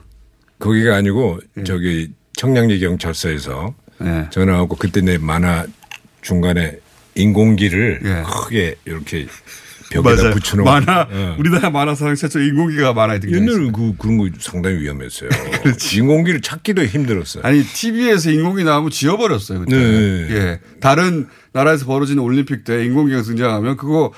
거기가 0.59 0.95
아니고 0.95 1.39
저기 1.65 2.11
청량리 2.33 2.79
경찰서에서 2.79 3.73
예. 4.05 4.27
전화 4.29 4.57
왔고 4.59 4.75
그때 4.75 5.01
내 5.01 5.17
만화 5.17 5.65
중간에 6.21 6.77
인공기를 7.15 8.01
예. 8.03 8.23
크게 8.23 8.75
이렇게 8.85 9.27
벽에다 9.91 10.21
맞아요. 10.23 10.33
붙여놓은 10.33 10.65
만화 10.65 11.07
예. 11.11 11.35
우리나라 11.37 11.69
만화상 11.69 12.15
최초 12.15 12.39
인공기가 12.39 12.93
만화에 12.93 13.19
등장했어요. 13.19 13.71
그 13.71 13.95
그런 13.97 14.17
거 14.17 14.29
상당히 14.39 14.77
위험했어요. 14.77 15.29
인공기를 15.93 16.41
찾기도 16.41 16.85
힘들었어요. 16.85 17.43
아니 17.43 17.63
TV에서 17.63 18.31
인공기 18.31 18.63
나오면 18.63 18.91
지워버렸어요 18.91 19.59
그때. 19.59 19.75
네. 19.77 20.27
예. 20.31 20.59
다른 20.79 21.27
나라에서 21.53 21.85
벌어지는 21.85 22.23
올림픽 22.23 22.63
때 22.63 22.85
인공기가 22.85 23.21
등장하면 23.21 23.75
그거 23.77 24.13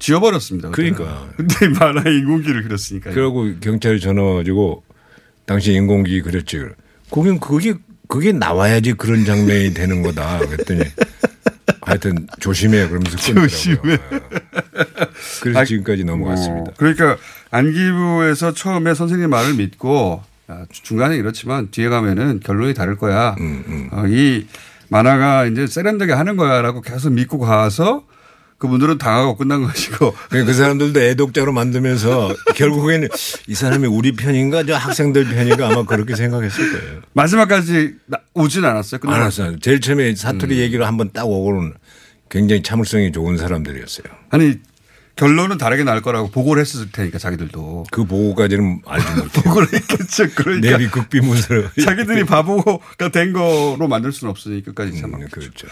지워버렸습니다. 0.00 0.70
그때. 0.70 0.90
그러니까. 0.90 1.28
근데 1.36 1.66
이 1.66 1.68
만화에 1.68 2.16
인공기를 2.18 2.64
그렸으니까. 2.64 3.10
그러고 3.10 3.48
경찰이 3.60 4.00
전화 4.00 4.22
와가지고 4.22 4.82
당신 5.46 5.74
인공기 5.74 6.20
그랬지. 6.22 6.60
거긴 7.10 7.40
그게 7.40 7.74
그게 8.08 8.32
나와야지 8.32 8.94
그런 8.94 9.24
장면이 9.24 9.74
되는 9.74 10.02
거다. 10.02 10.38
그랬더니 10.38 10.82
하여튼 11.82 12.26
조심해 12.40 12.88
그러면서. 12.88 13.16
조심해. 13.16 13.98
그래서 15.40 15.58
아, 15.58 15.64
지금까지 15.64 16.04
넘어갔습니다. 16.04 16.70
어, 16.70 16.74
그러니까 16.76 17.16
안기부에서 17.50 18.52
처음에 18.54 18.94
선생님 18.94 19.30
말을 19.30 19.54
믿고 19.54 20.22
아, 20.48 20.64
중간에 20.70 21.16
이렇지만 21.16 21.70
뒤에 21.70 21.88
가면은 21.88 22.40
결론이 22.40 22.74
다를 22.74 22.96
거야. 22.96 23.36
음, 23.38 23.88
어, 23.92 24.04
이 24.08 24.46
만화가 24.88 25.46
이제 25.46 25.66
세련되게 25.66 26.12
하는 26.12 26.36
거야라고 26.36 26.80
계속 26.80 27.12
믿고 27.12 27.38
가서 27.38 28.04
그분들은 28.58 28.98
당하고 28.98 29.36
끝난 29.36 29.62
것이고. 29.62 30.14
그 30.30 30.52
사람들도 30.52 31.00
애독자로 31.00 31.52
만들면서 31.52 32.34
결국에는 32.56 33.08
이 33.46 33.54
사람이 33.54 33.86
우리 33.86 34.12
편인가 34.12 34.64
저 34.64 34.74
학생들 34.74 35.26
편인가 35.26 35.68
아마 35.68 35.84
그렇게 35.84 36.16
생각했을 36.16 36.72
거예요. 36.72 37.00
마지막까지 37.12 37.94
오진 38.34 38.64
않았어요. 38.64 39.00
안 39.04 39.20
왔어요. 39.20 39.58
제일 39.60 39.80
처음에 39.80 40.14
사투리 40.14 40.56
음. 40.56 40.60
얘기를 40.60 40.86
한번 40.86 41.10
딱 41.12 41.24
오고는 41.26 41.74
굉장히 42.28 42.62
참을성이 42.62 43.12
좋은 43.12 43.38
사람들이었어요. 43.38 44.04
아니 44.30 44.56
결론은 45.14 45.58
다르게 45.58 45.82
날 45.82 46.00
거라고 46.00 46.30
보고를 46.30 46.60
했을 46.60 46.90
테니까 46.92 47.18
자기들도. 47.18 47.86
그 47.90 48.04
보고까지는 48.04 48.82
알지 48.86 49.06
못해요. 49.10 49.28
보고를 49.42 49.68
했겠죠. 49.72 50.28
그러니까. 50.34 50.70
내비 50.78 50.88
극비무서로. 50.90 51.70
자기들이 51.82 52.24
바보가 52.24 53.08
된 53.12 53.32
거로 53.32 53.88
만들 53.88 54.12
수는 54.12 54.30
없으니 54.30 54.62
끝까지 54.62 55.00
참아. 55.00 55.18
음, 55.18 55.26
그렇죠. 55.30 55.66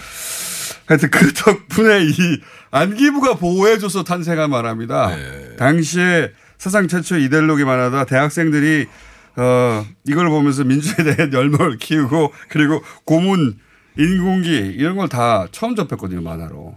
하여튼 0.87 1.11
그 1.11 1.33
덕분에 1.33 2.05
이 2.05 2.41
안기부가 2.71 3.35
보호해줘서 3.35 4.05
탄생한 4.05 4.51
말합니다. 4.51 5.15
네. 5.17 5.57
당시에 5.57 6.33
세상 6.59 6.89
최초 6.89 7.17
이델록이 7.19 7.65
만하다 7.65 8.07
대학생들이 8.07 8.87
어 9.37 9.85
이걸 10.07 10.29
보면서 10.31 10.65
민주에 10.65 11.05
대한 11.05 11.31
열망을 11.35 11.77
키우고 11.79 12.33
그리고 12.49 12.83
고문 13.05 13.59
인공기 13.99 14.51
이런 14.77 14.97
걸 14.97 15.09
다 15.09 15.47
처음 15.53 15.75
접했거든요 15.75 16.21
만화로. 16.23 16.75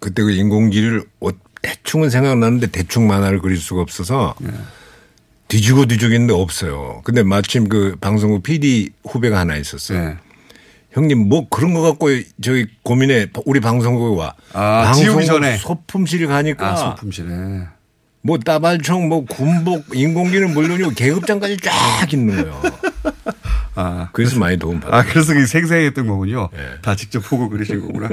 그때 0.00 0.22
그 0.22 0.30
인공기를 0.32 1.04
어- 1.20 1.30
대충은 1.62 2.10
생각나는데 2.10 2.66
대충 2.68 3.06
만화를 3.06 3.38
그릴 3.40 3.56
수가 3.56 3.80
없어서 3.80 4.34
네. 4.40 4.50
뒤지고 5.48 5.86
뒤지겠는데 5.86 6.34
없어요. 6.34 7.00
근데 7.04 7.22
마침 7.22 7.68
그 7.68 7.96
방송국 8.00 8.42
PD 8.42 8.90
후배가 9.08 9.38
하나 9.38 9.56
있었어요. 9.56 9.98
네. 10.08 10.16
형님 10.94 11.28
뭐 11.28 11.48
그런 11.48 11.74
거 11.74 11.82
갖고 11.82 12.08
저기 12.40 12.66
고민해 12.84 13.28
우리 13.46 13.60
방송국에 13.60 14.16
와. 14.20 14.34
아, 14.52 14.92
지우기 14.92 15.26
전에. 15.26 15.56
소품실이 15.58 16.26
가니까 16.26 16.70
아 16.72 16.76
소품실에. 16.76 17.28
뭐 18.22 18.38
따발총 18.38 19.08
뭐 19.08 19.24
군복 19.26 19.86
인공기는 19.94 20.54
물론이고 20.54 20.90
계급장까지 20.90 21.58
쫙 21.58 22.10
있는 22.12 22.36
거예요. 22.36 22.62
아 23.74 24.08
그래서 24.12 24.38
많이 24.38 24.56
도움 24.56 24.78
받아요. 24.80 25.00
아 25.00 25.04
그래서 25.04 25.32
생생했던 25.34 26.06
거군요. 26.06 26.48
네. 26.52 26.58
다 26.80 26.94
직접 26.94 27.20
보고 27.20 27.48
그리신 27.48 27.80
거구나. 27.80 28.08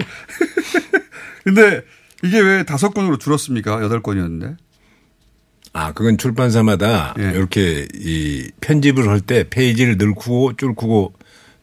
근데 1.45 1.81
이게 2.23 2.39
왜 2.39 2.63
다섯 2.63 2.89
건으로 2.93 3.17
줄었습니까? 3.17 3.81
여덟 3.83 4.01
건이었는데. 4.01 4.55
아, 5.73 5.93
그건 5.93 6.17
출판사마다 6.17 7.13
예. 7.17 7.31
이렇게 7.33 7.87
이 7.95 8.51
편집을 8.59 9.07
할 9.07 9.21
때 9.21 9.45
페이지를 9.49 9.97
늘고 9.97 10.57
줄고 10.57 11.13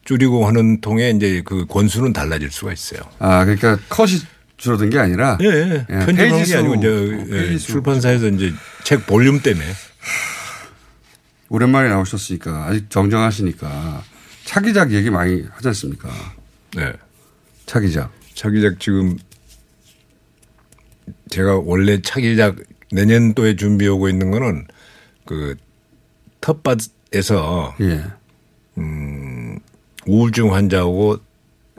줄이고 0.09 0.47
하는 0.47 0.81
통에 0.81 1.11
이제 1.11 1.43
그 1.45 1.67
권수는 1.67 2.13
달라질 2.13 2.49
수가 2.49 2.73
있어요. 2.73 2.99
아 3.19 3.45
그러니까 3.45 3.77
컷이 3.89 4.13
줄어든 4.57 4.89
게 4.89 4.97
아니라 4.97 5.37
예, 5.39 5.45
예. 5.45 5.85
예, 5.87 5.99
편집한 5.99 6.39
게 6.39 6.45
수. 6.45 6.57
아니고 6.57 6.75
이제 6.75 6.87
어, 6.87 7.51
예. 7.51 7.57
출판사에서 7.59 8.29
이제 8.29 8.51
책 8.83 9.05
볼륨 9.05 9.39
때문에 9.39 9.67
오랜만에 11.49 11.89
나오셨으니까 11.89 12.65
아직 12.65 12.89
정정하시니까 12.89 14.03
차기작 14.45 14.93
얘기 14.93 15.11
많이 15.11 15.43
하지 15.51 15.67
않습니까? 15.67 16.09
네. 16.75 16.91
차기작. 17.67 18.11
차기작 18.33 18.79
지금 18.79 19.15
제가 21.29 21.59
원래 21.59 22.01
차기작 22.01 22.55
내년도에 22.91 23.57
준비하고 23.57 24.09
있는 24.09 24.31
거는 24.31 24.65
그 25.25 25.55
텃밭에서 26.41 27.75
예. 27.81 28.05
음, 28.79 29.38
우울증 30.13 30.53
환자하고 30.53 31.17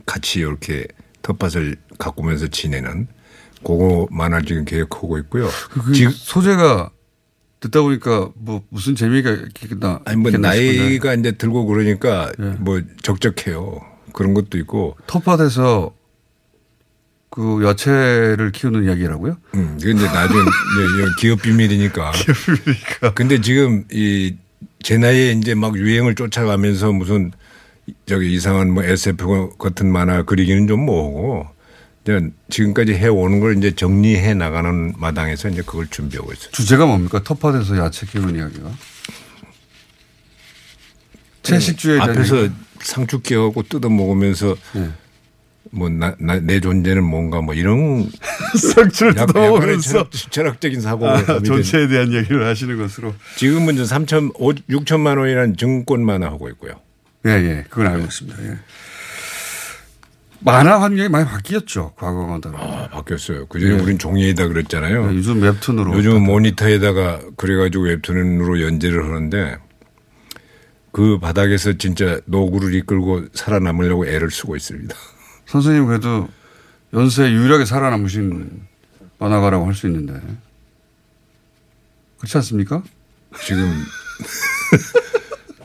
같이 0.06 0.38
이렇게 0.40 0.86
텃밭을 1.22 1.76
가꾸면서 1.98 2.46
지내는 2.48 3.08
그거 3.58 4.06
만화 4.10 4.40
지금 4.40 4.64
계획하고 4.64 5.18
있고요. 5.18 5.48
그 5.70 5.92
지금 5.92 6.12
소재가 6.14 6.90
듣다 7.60 7.82
보니까 7.82 8.30
뭐 8.36 8.62
무슨 8.70 8.94
재미가 8.94 9.30
있겠나. 9.62 10.00
아니 10.04 10.16
뭐 10.16 10.30
나이가 10.30 11.14
이제 11.14 11.32
들고 11.32 11.66
그러니까 11.66 12.30
예. 12.40 12.44
뭐 12.58 12.80
적적해요. 13.02 13.80
그런 14.14 14.32
것도 14.32 14.56
있고. 14.58 14.96
텃밭에서 15.06 15.94
그 17.28 17.62
야채를 17.64 18.50
키우는 18.52 18.84
이야기라고요? 18.84 19.36
음, 19.54 19.76
이제 19.78 19.92
나중에 19.92 20.40
기업 21.20 21.42
비밀이니까. 21.42 22.12
기업 22.12 22.36
비밀이니까. 22.46 23.14
근데 23.14 23.40
지금 23.40 23.84
이 23.92 24.36
제 24.82 24.96
나이에 24.96 25.32
이제 25.32 25.54
막 25.54 25.76
유행을 25.76 26.14
쫓아가면서 26.14 26.92
무슨 26.92 27.32
저기 28.06 28.32
이상한 28.34 28.70
뭐 28.72 28.82
SF 28.82 29.56
같은 29.58 29.90
만화 29.90 30.22
그리기는 30.22 30.66
좀 30.66 30.84
뭐고 30.86 31.46
이제 32.04 32.30
지금까지 32.48 32.94
해오는 32.94 33.40
걸 33.40 33.56
이제 33.58 33.74
정리해 33.74 34.34
나가는 34.34 34.92
마당에서 34.96 35.48
이제 35.48 35.62
그걸 35.62 35.86
준비하고 35.88 36.32
있어요. 36.32 36.50
주제가 36.52 36.86
뭡니까? 36.86 37.22
텃밭에서 37.22 37.76
야채 37.78 38.06
키우는 38.06 38.36
이야기가. 38.36 38.70
채식주에 41.42 41.94
대한 41.94 42.10
앞에서 42.10 42.42
얘기. 42.44 42.54
상추 42.80 43.20
끼워갖고 43.20 43.62
뜯어 43.64 43.88
먹으면서 43.88 44.56
예. 44.76 44.90
뭐내 45.72 46.60
존재는 46.60 47.04
뭔가 47.04 47.40
뭐 47.40 47.54
이런 47.54 48.10
상추를 48.74 49.16
약- 49.16 49.26
뜯어 49.26 49.40
약간의 49.40 49.50
먹으면서 49.50 49.90
철학, 50.10 50.30
철학적인 50.30 50.80
사고가 50.80 51.12
아, 51.18 51.40
존재에 51.42 51.86
대한 51.88 52.12
얘기를 52.12 52.46
하시는 52.46 52.76
것으로. 52.78 53.14
지금은 53.36 53.74
이제 53.74 53.82
3천 53.84 54.32
6천만 54.68 55.18
원이라는 55.18 55.56
증권만 55.56 56.22
하고 56.22 56.48
있고요. 56.50 56.80
예, 57.26 57.30
예. 57.30 57.64
그건 57.68 57.86
알고 57.88 58.04
있습니다. 58.04 58.42
예. 58.44 58.58
만화 60.42 60.80
환경이 60.80 61.08
많이 61.10 61.26
바뀌었죠. 61.26 61.92
다르게. 62.40 62.62
아, 62.62 62.88
바뀌었어요. 62.88 63.46
그전에 63.46 63.74
예. 63.74 63.78
우린 63.78 63.98
종이에다 63.98 64.48
그랬잖아요. 64.48 65.08
네, 65.10 65.16
요즘 65.16 65.42
웹툰으로. 65.42 65.94
요즘 65.94 66.22
모니터에다가 66.22 67.20
그래가지고 67.36 67.84
웹툰으로 67.84 68.62
연재를 68.62 69.04
하는데 69.04 69.58
그 70.92 71.18
바닥에서 71.18 71.74
진짜 71.74 72.20
노구를 72.24 72.74
이끌고 72.74 73.26
살아남으려고 73.34 74.06
애를 74.06 74.30
쓰고 74.30 74.56
있습니다. 74.56 74.94
선생님 75.46 75.86
그래도 75.86 76.28
연세 76.94 77.30
유일하게 77.30 77.66
살아남으신 77.66 78.62
만화가라고 79.18 79.66
할 79.66 79.74
수 79.74 79.86
있는데. 79.88 80.14
그렇지 82.18 82.36
않습니까? 82.38 82.82
지금 83.44 83.70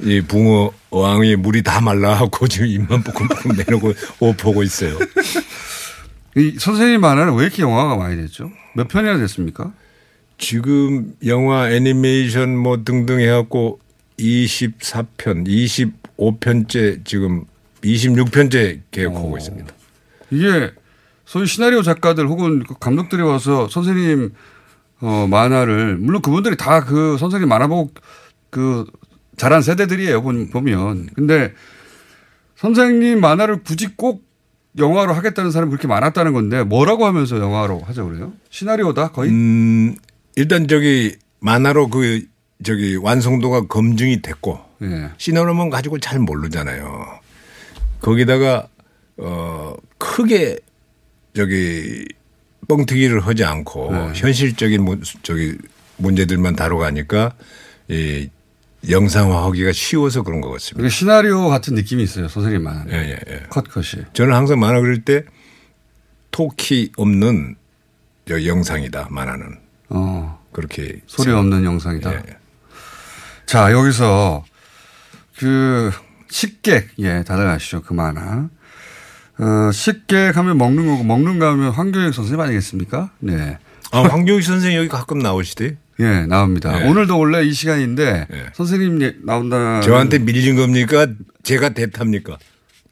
이 0.02 0.22
붕어 0.22 0.72
어항이 0.90 1.36
물이 1.38 1.64
다 1.64 1.82
말라갖고 1.82 2.48
지금 2.50 2.68
입만 2.68 3.04
뽀끔뽀끔 3.04 3.52
내놓고 3.56 3.94
옷 4.20 4.38
보고 4.38 4.64
있어요. 4.64 4.98
이 6.36 6.56
선생님 6.60 7.00
만화는 7.02 7.36
왜 7.36 7.44
이렇게 7.46 7.62
영화가 7.64 7.96
많이 7.96 8.18
됐죠? 8.18 8.52
몇 8.76 8.88
편이나 8.88 9.18
됐습니까? 9.18 9.72
지금 10.38 11.14
영화 11.26 11.72
애니메이션 11.72 12.58
뭐 12.58 12.84
등등 12.84 13.22
해갖고 13.22 13.80
24편, 14.20 15.48
25편째 16.18 17.06
지금 17.06 17.46
26편째 17.82 18.82
계획하고 18.92 19.38
있습니다. 19.38 19.74
이게 20.32 20.72
소위 21.26 21.48
시나리오 21.48 21.82
작가들 21.82 22.28
혹은 22.28 22.64
그 22.64 22.76
감독들이 22.80 23.22
와서 23.22 23.70
선생님 23.70 24.34
어, 25.00 25.28
만화를 25.30 25.98
물론 25.98 26.22
그분들이 26.22 26.58
다 26.58 26.82
그 26.82 27.18
선생님 27.18 27.48
만화 27.48 27.68
보고 27.68 27.92
그 28.50 28.86
자란 29.38 29.62
세대들이에요 29.62 30.22
본- 30.22 30.50
보면 30.50 31.10
근데 31.16 31.54
선생님 32.56 33.20
만화를 33.20 33.64
굳이 33.64 33.88
꼭 33.96 34.24
영화로 34.78 35.14
하겠다는 35.14 35.52
사람이 35.52 35.70
그렇게 35.72 35.88
많았다는 35.88 36.34
건데 36.34 36.64
뭐라고 36.64 37.06
하면서 37.06 37.38
영화로 37.40 37.82
하자 37.82 38.04
그래요? 38.04 38.34
시나리오다 38.50 39.12
거의? 39.12 39.30
음, 39.32 39.96
일단 40.36 40.68
저기 40.68 41.16
만화로 41.40 41.90
그 41.90 42.26
저기 42.64 42.96
완성도가 42.96 43.68
검증이 43.68 44.22
됐고 44.22 44.60
예. 44.82 45.10
시나리오만 45.18 45.70
가지고 45.70 46.00
잘 46.00 46.20
모르잖아요. 46.20 47.20
거기다가 48.02 48.68
어 49.18 49.76
크게 49.98 50.58
저기 51.36 52.06
뻥튀기를 52.68 53.22
하지 53.22 53.44
않고 53.46 53.92
네. 53.92 54.12
현실적인 54.16 54.84
문- 54.84 55.02
저기 55.24 55.56
문제들만 55.98 56.56
다뤄가니까 56.56 57.34
이 57.90 58.30
영상화하기가 58.90 59.72
쉬워서 59.74 60.24
그런 60.24 60.42
것 60.42 60.50
같습니다. 60.52 60.90
시나리오 60.90 61.48
같은 61.50 61.76
느낌이 61.76 62.04
있어요 62.04 62.28
선생님 62.28 62.64
만화. 62.64 62.86
예, 62.90 62.96
예, 62.96 63.20
예. 63.30 63.44
컷컷이. 63.50 64.06
저는 64.14 64.34
항상 64.34 64.60
만화 64.60 64.80
그릴 64.80 65.04
때 65.04 65.24
토키 66.32 66.92
없는 66.98 67.56
저 68.28 68.46
영상이다 68.46 69.08
만화는 69.12 69.60
어. 69.90 70.44
그렇게 70.52 71.02
소리 71.06 71.32
없는 71.32 71.64
영상이다. 71.64 72.14
예. 72.14 72.22
자, 73.46 73.72
여기서 73.72 74.44
그 75.38 75.92
식객, 76.30 76.90
예, 77.00 77.24
다들 77.24 77.48
아시죠? 77.48 77.82
그 77.82 77.94
만화. 77.94 78.50
어, 79.38 79.72
쉽게 79.72 80.32
가면 80.32 80.58
먹는 80.58 80.86
거고 80.88 81.04
먹는 81.04 81.40
거 81.40 81.48
하면 81.50 81.72
황교익 81.72 82.14
선생님 82.14 82.40
아니겠습니까? 82.40 83.12
네. 83.20 83.58
아, 83.92 84.02
황교익 84.02 84.44
선생 84.44 84.76
여기 84.76 84.88
가끔 84.88 85.20
나오시대. 85.20 85.78
예, 86.00 86.26
나옵니다. 86.26 86.78
네. 86.80 86.88
오늘도 86.90 87.18
원래 87.18 87.44
이 87.44 87.54
시간인데 87.54 88.28
선생님 88.54 89.02
예- 89.02 89.16
나온다. 89.24 89.80
저한테 89.82 90.20
밀린 90.20 90.56
겁니까? 90.56 91.08
제가 91.44 91.70
대탑니까? 91.70 92.38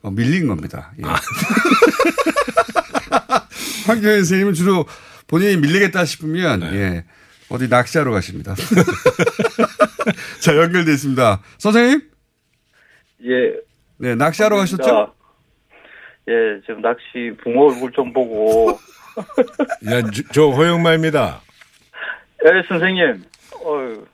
어, 0.03 0.11
밀린 0.11 0.47
겁니다. 0.47 0.93
예. 0.99 1.03
황교익 3.87 4.15
선생님은 4.19 4.53
주로 4.53 4.85
본인이 5.27 5.57
밀리겠다 5.57 6.05
싶으면 6.05 6.61
네. 6.61 6.73
예, 6.73 7.03
어디 7.49 7.67
낚시하러 7.67 8.11
가십니다. 8.11 8.55
자, 10.41 10.55
연결돼 10.55 10.91
있습니다. 10.93 11.41
선생님? 11.57 12.01
예. 13.25 13.53
네, 13.97 14.15
낚시하러 14.15 14.55
가셨죠? 14.57 15.13
예, 16.29 16.33
지금 16.65 16.81
낚시 16.81 17.35
붕어 17.43 17.65
얼굴 17.67 17.91
좀 17.91 18.13
보고. 18.13 18.79
야, 19.89 20.01
저, 20.11 20.23
저 20.31 20.49
허영마입니다. 20.49 21.41
예, 22.45 22.63
선생님. 22.67 23.23
어휴. 23.63 24.05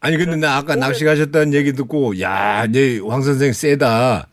아니 0.00 0.16
근데 0.16 0.36
나 0.36 0.56
아까 0.56 0.76
낚시 0.76 1.04
가셨다는 1.04 1.54
얘기 1.54 1.72
듣고 1.72 2.20
야, 2.20 2.64
이제 2.68 3.00
황 3.06 3.22
선생 3.22 3.52
세다. 3.52 4.28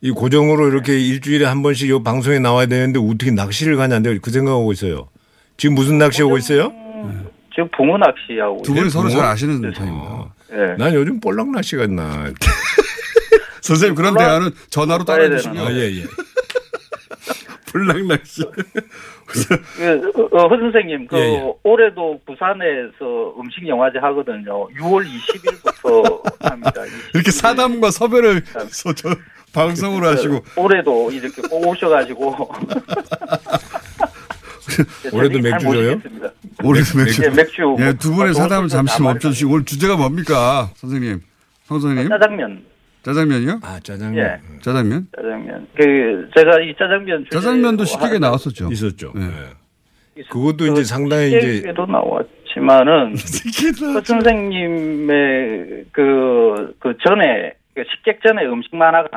이 0.00 0.10
고정으로 0.12 0.68
이렇게 0.68 0.98
일주일에 0.98 1.44
한 1.44 1.62
번씩 1.62 1.88
요 1.90 2.02
방송에 2.02 2.38
나와야 2.38 2.66
되는데 2.66 3.00
어떻게 3.00 3.32
낚시를 3.32 3.76
가냐는데 3.76 4.18
그 4.20 4.30
생각하고 4.30 4.72
있어요. 4.72 5.08
지금 5.56 5.74
무슨 5.74 5.98
낚시 5.98 6.22
하고 6.22 6.38
있어요? 6.38 6.72
지금 7.52 7.68
붕어 7.76 7.98
낚시하고. 7.98 8.62
두 8.62 8.74
분이 8.74 8.90
서로? 8.90 9.08
잘 9.08 9.24
아시는 9.24 9.60
편입니다. 9.72 10.34
예. 10.52 10.56
난 10.78 10.94
요즘 10.94 11.18
볼락 11.18 11.50
낚시 11.50 11.76
갔나. 11.76 12.30
선생님 13.62 13.96
그런 13.96 14.16
대화는 14.16 14.50
전화로 14.70 15.04
따라주시고요. 15.04 15.54
되나? 15.64 15.68
아, 15.68 15.72
예, 15.74 15.96
예. 15.96 16.04
불락 17.70 18.04
낚시. 18.06 18.42
그, 19.26 20.28
어, 20.32 20.48
허 20.48 20.56
선생님, 20.56 21.06
그, 21.06 21.16
예, 21.16 21.20
예. 21.34 21.52
올해도 21.62 22.20
부산에서 22.26 23.34
음식 23.38 23.66
영화제 23.68 23.98
하거든요. 23.98 24.68
6월 24.70 25.06
20일부터 25.06 26.22
합니다. 26.50 26.72
이렇게 27.14 27.30
사담과 27.30 27.90
섭외를 27.90 28.42
서- 28.70 28.92
저- 28.94 29.14
방송으로 29.52 30.06
하시고 30.08 30.44
올해도 30.56 31.10
이렇게 31.10 31.40
꼭 31.42 31.66
오셔가지고. 31.68 32.48
올해도 35.12 35.40
잘 35.40 35.50
맥주 35.50 35.64
줘요? 35.64 35.94
모시겠습니다. 35.94 36.30
올해도 36.62 36.98
맥주. 36.98 37.22
예, 37.24 37.28
맥주. 37.30 37.76
예, 37.80 37.92
두 37.94 38.10
분의 38.12 38.32
뭐, 38.32 38.42
사담을 38.42 38.68
잠시 38.68 38.98
다 38.98 39.02
멈춰주시고 39.04 39.52
오늘 39.52 39.64
주제가 39.64 39.96
뭡니까, 39.96 40.70
선생님? 40.76 41.20
황 41.66 41.80
선생님? 41.80 42.08
짜장면. 42.10 42.62
짜장면이요? 43.02 43.60
아, 43.62 43.80
짜장면. 43.80 44.18
예. 44.18 44.40
짜장면? 44.60 45.08
짜장면. 45.16 45.66
그, 45.76 46.28
제가 46.36 46.60
이 46.60 46.74
짜장면. 46.78 47.26
짜장면도 47.30 47.84
식객에 47.84 48.06
하는 48.06 48.20
나왔었죠. 48.20 48.70
있었죠. 48.70 49.12
네. 49.14 49.22
예. 50.16 50.22
그것도 50.30 50.66
이제 50.66 50.84
상당히 50.84 51.28
이제 51.28 51.54
식객에도 51.56 51.86
나왔지만은 51.86 53.14
그 53.94 54.02
선생님의 54.04 55.84
그, 55.92 56.74
그 56.80 56.94
전에 57.06 57.54
그 57.74 57.84
식객 57.94 58.20
전에 58.26 58.44
음식 58.46 58.74
만화가 58.74 59.08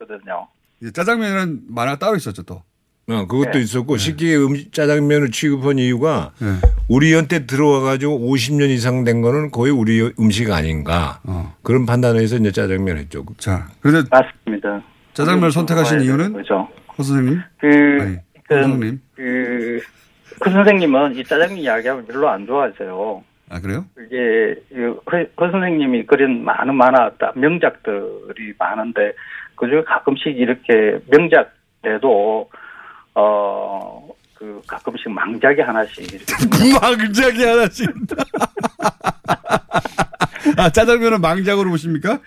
나왔거든요. 0.00 0.48
예, 0.82 0.90
짜장면이라는 0.90 1.60
만화가 1.68 1.98
따로 1.98 2.16
있었죠, 2.16 2.42
또. 2.42 2.62
어, 3.08 3.24
그것도 3.26 3.52
네. 3.52 3.60
있었고 3.60 3.98
식기 3.98 4.36
음식 4.36 4.72
짜장면을 4.72 5.30
취급한 5.30 5.78
이유가 5.78 6.32
네. 6.40 6.48
우리 6.88 7.14
한테 7.14 7.46
들어와 7.46 7.80
가지고 7.80 8.18
50년 8.18 8.68
이상 8.70 9.04
된 9.04 9.22
거는 9.22 9.52
거의 9.52 9.70
우리 9.70 10.10
음식 10.18 10.50
아닌가 10.50 11.20
어. 11.24 11.54
그런 11.62 11.86
판단에서 11.86 12.36
이제 12.36 12.50
짜장면 12.50 12.96
했죠. 12.96 13.24
자, 13.38 13.68
그런데 13.80 14.08
맞습니다. 14.10 14.82
짜장면을 15.12 15.52
선택하신 15.52 16.00
이유는? 16.00 16.32
거죠. 16.32 16.68
허 16.98 17.02
선생님? 17.02 17.40
그, 17.58 17.66
아니, 18.00 18.16
그, 18.48 18.54
황 18.54 18.62
선생님? 18.64 19.00
그, 19.14 19.80
그 20.40 20.50
선생님은 20.50 21.14
이 21.14 21.22
짜장면 21.24 21.58
이야기하면 21.58 22.06
별로 22.06 22.28
안 22.28 22.44
좋아하세요. 22.44 23.24
아, 23.50 23.60
그래요? 23.60 23.84
이게 24.04 24.60
이 24.72 24.80
허, 24.80 25.18
허 25.40 25.50
선생님이 25.52 26.06
그린 26.06 26.44
많은 26.44 26.74
만화 26.74 27.12
딱 27.20 27.38
명작들이 27.38 28.54
많은데 28.58 29.12
그중에 29.54 29.82
가끔씩 29.84 30.36
이렇게 30.36 30.98
명작에도 31.08 32.50
어 33.16 34.06
그 34.36 34.60
가끔씩 34.66 35.10
망작이 35.10 35.60
하나씩 35.62 36.12
이렇게 36.12 36.24
망작이 36.80 37.44
하나씩. 37.44 37.88
아, 40.58 40.70
짜장면은 40.70 41.20
망작으로 41.20 41.68
보십니까? 41.70 42.18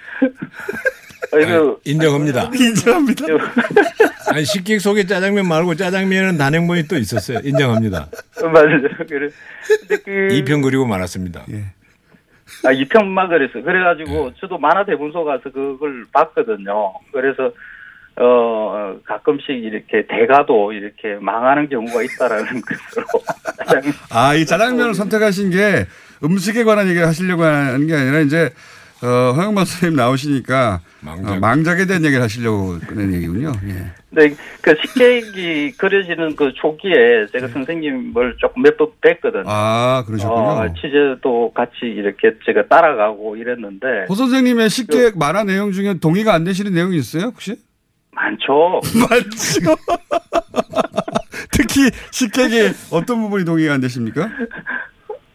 그 1.31 1.79
인정합니다. 1.85 2.49
인정합니다. 2.53 3.25
아니 4.31 4.43
식객 4.45 4.81
속에 4.81 5.05
짜장면 5.05 5.47
말고 5.47 5.75
짜장면은 5.75 6.37
단행본이 6.37 6.87
또 6.87 6.97
있었어요. 6.97 7.39
인정합니다. 7.43 8.07
맞아요. 8.51 8.81
그래. 9.07 9.29
그 10.03 10.33
이편 10.33 10.63
그리고 10.63 10.87
말았습니다. 10.87 11.45
예. 11.51 11.65
아, 12.65 12.71
이편만 12.71 13.29
그랬어요. 13.29 13.63
그래가지고 13.63 14.33
저도 14.39 14.57
만화 14.57 14.83
대본소 14.83 15.23
가서 15.23 15.51
그걸 15.51 16.05
봤거든요. 16.11 16.93
그래서 17.13 17.51
어 18.19 18.97
가끔씩 19.05 19.49
이렇게 19.49 20.05
대가도 20.07 20.73
이렇게 20.73 21.15
망하는 21.21 21.69
경우가 21.69 22.01
있다라는 22.03 22.45
것으로 22.61 23.05
아, 24.11 24.35
이 24.35 24.45
짜장면을 24.45 24.93
선택하신 24.93 25.51
게 25.51 25.85
음식에 26.23 26.63
관한 26.65 26.87
얘기를 26.87 27.07
하시려고 27.07 27.43
하는 27.43 27.87
게 27.87 27.95
아니라 27.95 28.19
이제 28.19 28.49
어, 29.01 29.31
허영만 29.31 29.63
선생님 29.63 29.95
나오시니까 29.95 30.81
망작. 30.99 31.31
어, 31.31 31.39
망작에 31.39 31.85
대한 31.85 32.03
얘기를 32.03 32.21
하시려고 32.21 32.77
그런 32.85 33.13
얘기군요. 33.13 33.53
예. 33.69 33.85
근데 34.13 34.35
그 34.61 34.75
식객이 34.81 35.71
그려지는 35.77 36.35
그 36.35 36.51
초기에 36.53 37.27
제가 37.31 37.47
선생님을 37.47 38.35
조금 38.39 38.63
몇 38.63 38.75
번 38.75 38.89
뵀거든요. 38.99 39.43
네. 39.43 39.47
아, 39.47 40.03
그러셨군요. 40.05 40.41
어, 40.41 40.73
취재도 40.73 41.53
같이 41.55 41.75
이렇게 41.83 42.33
제가 42.45 42.67
따라가고 42.67 43.37
이랬는데 43.37 44.07
호 44.09 44.15
선생님의 44.15 44.69
식객 44.69 45.17
만화 45.17 45.45
내용 45.45 45.71
중에 45.71 45.93
동의가 46.01 46.33
안 46.33 46.43
되시는 46.43 46.73
내용이 46.73 46.97
있어요, 46.97 47.27
혹시? 47.27 47.55
많죠. 48.11 48.81
많죠. 49.09 49.75
특히 51.51 51.89
식객의 52.11 52.71
어떤 52.91 53.21
부분이 53.21 53.45
동의가 53.45 53.73
안 53.73 53.81
되십니까? 53.81 54.29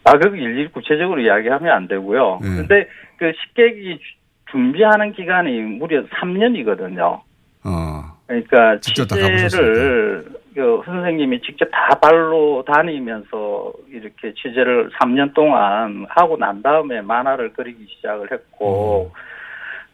아, 0.04 0.18
그 0.18 0.36
일일이 0.36 0.68
구체적으로 0.70 1.20
이야기하면 1.20 1.72
안 1.72 1.88
되고요. 1.88 2.40
네. 2.42 2.48
근데 2.56 2.88
그 3.16 3.32
식객이 3.46 3.98
주- 3.98 4.14
준비하는 4.50 5.12
기간이 5.12 5.60
무려 5.60 6.04
3년이거든요. 6.04 7.20
어. 7.64 8.02
그러니까 8.26 8.78
취재를 8.80 10.24
그 10.54 10.82
선생님이 10.84 11.40
직접 11.42 11.66
다 11.70 11.88
발로 12.00 12.64
다니면서 12.66 13.72
이렇게 13.90 14.32
취재를 14.34 14.90
3년 15.00 15.34
동안 15.34 16.06
하고 16.10 16.36
난 16.36 16.62
다음에 16.62 17.00
만화를 17.00 17.52
그리기 17.54 17.86
시작을 17.96 18.30
했고 18.30 19.12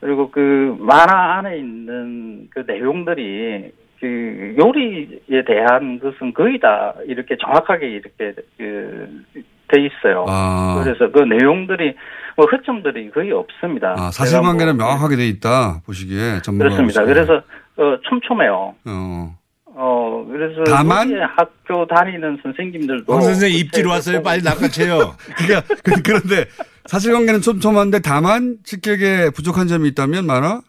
그리고 0.00 0.30
그 0.30 0.76
만화 0.78 1.38
안에 1.38 1.58
있는 1.58 2.48
그 2.50 2.64
내용들이 2.66 3.70
그 4.00 4.56
요리에 4.58 5.44
대한 5.46 5.98
것은 6.00 6.32
거의 6.32 6.58
다 6.58 6.94
이렇게 7.06 7.36
정확하게 7.36 7.86
이렇게 7.86 8.34
그돼 8.56 9.86
있어요. 9.86 10.24
아. 10.26 10.80
그래서 10.82 11.10
그 11.12 11.20
내용들이 11.20 11.94
뭐 12.36 12.46
허점들이 12.50 13.10
거의 13.10 13.30
없습니다. 13.32 13.94
아, 13.98 14.10
사실관계는 14.10 14.78
뭐 14.78 14.86
명확하게 14.86 15.16
돼 15.16 15.28
있다, 15.28 15.82
보시기에. 15.84 16.40
전문가 16.42 16.64
그렇습니다. 16.74 17.02
보시기에. 17.02 17.14
그래서 17.14 17.42
어, 17.76 17.98
촘촘해요. 18.08 18.74
어. 18.86 19.36
어 19.72 20.26
그래서 20.30 20.64
다만- 20.64 21.12
학교 21.36 21.86
다니는 21.86 22.38
선생님들도 22.42 23.12
황 23.12 23.20
선생 23.22 23.50
입질 23.52 23.86
왔어요. 23.86 24.22
빨리 24.22 24.42
낚아채요. 24.42 25.14
그게, 25.36 25.54
그- 25.84 26.02
그런데 26.02 26.48
사실관계는 26.90 27.40
촘촘한데 27.40 28.00
다만 28.00 28.58
식객에 28.64 29.30
부족한 29.30 29.68
점이 29.68 29.90
있다면 29.90 30.26
만화? 30.26 30.60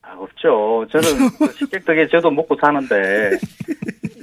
아, 0.00 0.12
없죠. 0.16 0.86
저는 0.90 1.28
그 1.38 1.52
식객 1.60 1.84
덕에 1.84 2.08
저도 2.08 2.30
먹고 2.30 2.56
사는데 2.58 3.32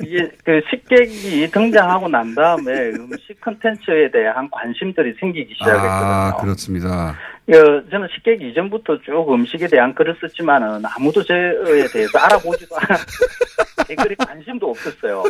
이게 0.02 0.28
그 0.44 0.60
식객이 0.72 1.52
등장하고 1.52 2.08
난 2.08 2.34
다음에 2.34 2.72
음식 2.98 3.40
컨텐츠에 3.42 4.10
대한 4.12 4.50
관심들이 4.50 5.14
생기기 5.20 5.54
시작했거든요. 5.54 5.92
아, 5.92 6.36
그렇습니다. 6.42 7.10
어, 7.10 7.90
저는 7.92 8.08
식객 8.16 8.42
이전부터 8.42 9.02
쭉 9.06 9.32
음식에 9.32 9.68
대한 9.68 9.94
글을 9.94 10.18
썼지만은 10.20 10.82
아무도 10.84 11.24
저에 11.24 11.88
대해서 11.94 12.18
알아보지도 12.18 12.76
않았어요. 12.76 13.86
댓글에 13.88 14.16
관심도 14.16 14.72
없었어요. 14.72 15.24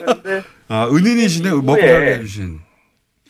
그런데 0.00 0.42
아, 0.66 0.88
은인이시네, 0.90 1.50
먹고 1.50 1.80
예. 1.80 1.86
살게 1.86 2.14
해주신. 2.14 2.67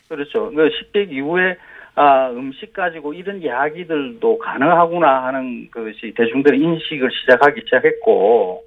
그렇죠. 0.09 0.51
그 0.51 0.71
식객 0.79 1.13
이후에 1.13 1.57
아, 1.95 2.31
음식 2.31 2.73
가지고 2.73 3.13
이런 3.13 3.43
이야기들도 3.43 4.39
가능하구나 4.39 5.25
하는 5.27 5.69
것이 5.71 6.15
대중들의 6.17 6.61
인식을 6.61 7.11
시작하기 7.11 7.61
시작했고, 7.65 8.63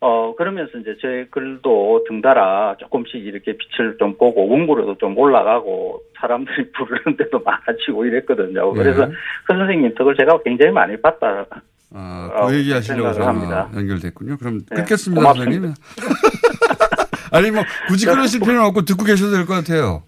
어, 0.00 0.34
그러면서 0.36 0.76
이제 0.78 0.96
제 1.00 1.26
글도 1.30 2.04
등달아 2.08 2.76
조금씩 2.80 3.24
이렇게 3.24 3.56
빛을 3.56 3.96
좀 3.98 4.16
보고 4.18 4.48
원고로도 4.48 4.98
좀 4.98 5.16
올라가고 5.16 6.02
사람들이 6.20 6.72
부르는 6.76 7.16
데도 7.16 7.38
많아지고 7.40 8.04
이랬거든요. 8.06 8.72
그래서 8.72 9.06
네. 9.06 9.12
그 9.46 9.56
선생님 9.56 9.94
덕을 9.94 10.16
제가 10.16 10.42
굉장히 10.42 10.72
많이 10.72 11.00
봤다 11.00 11.46
아, 11.94 12.30
라고 12.34 12.48
그 12.48 12.56
얘기 12.56 12.72
하시려고 12.72 13.22
합니다. 13.22 13.70
연결됐군요. 13.74 14.36
그럼 14.38 14.58
네, 14.68 14.76
끊겠습니다, 14.76 15.20
고맙습니다. 15.22 15.52
선생님. 15.52 15.74
아니, 17.32 17.50
뭐, 17.52 17.62
굳이 17.88 18.06
끊으실 18.06 18.40
필요는 18.40 18.62
없고 18.62 18.82
듣고 18.82 19.04
계셔도 19.04 19.32
될 19.32 19.46
것 19.46 19.54
같아요. 19.54 20.02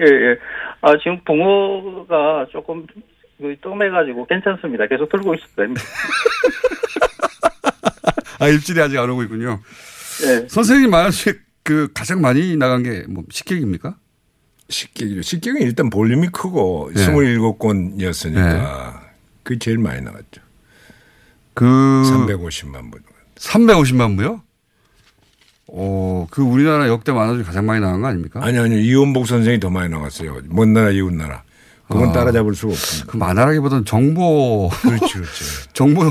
예, 0.00 0.04
예. 0.04 0.36
아, 0.80 0.96
지금 0.98 1.20
붕어가 1.24 2.46
조금 2.52 2.86
뜸해가지고 3.38 4.26
괜찮습니다. 4.26 4.86
계속 4.86 5.08
들고 5.10 5.34
있어도 5.34 5.54
됩니다. 5.56 5.82
아, 8.38 8.48
입질이 8.48 8.80
아직 8.80 8.98
안 8.98 9.10
오고 9.10 9.22
있군요. 9.24 9.60
예. 10.26 10.46
선생님 10.48 10.90
말하신 10.90 11.34
그 11.62 11.88
가장 11.92 12.20
많이 12.20 12.56
나간 12.56 12.82
게 12.82 13.04
뭐 13.08 13.24
식객입니까? 13.30 13.96
식객이죠. 14.68 15.22
식객은 15.22 15.62
일단 15.62 15.90
볼륨이 15.90 16.28
크고 16.28 16.90
네. 16.94 17.06
27건이었으니까 17.06 19.00
그게 19.42 19.58
제일 19.58 19.78
많이 19.78 20.00
나갔죠. 20.00 20.40
그 21.54 21.64
350만 21.66 22.90
분. 22.90 23.02
350만 23.36 24.16
부요? 24.16 24.42
오, 25.72 26.26
그 26.30 26.42
우리나라 26.42 26.88
역대 26.88 27.12
만화 27.12 27.32
중에 27.34 27.44
가장 27.44 27.64
많이 27.64 27.80
나간 27.80 28.00
거 28.00 28.08
아닙니까? 28.08 28.40
아니 28.42 28.58
아니 28.58 28.82
이원복 28.82 29.26
선생이 29.26 29.60
더 29.60 29.70
많이 29.70 29.88
나갔어요. 29.88 30.38
먼 30.46 30.72
나라 30.72 30.90
이웃 30.90 31.12
나라. 31.12 31.42
그건 31.88 32.10
아. 32.10 32.12
따라잡을 32.12 32.54
수가 32.54 32.72
없습니다. 32.72 33.12
그 33.12 33.16
만화라기보다는 33.16 33.84
정보. 33.84 34.70
그렇지, 34.82 35.14
그렇지. 35.14 35.44
정보, 35.74 36.10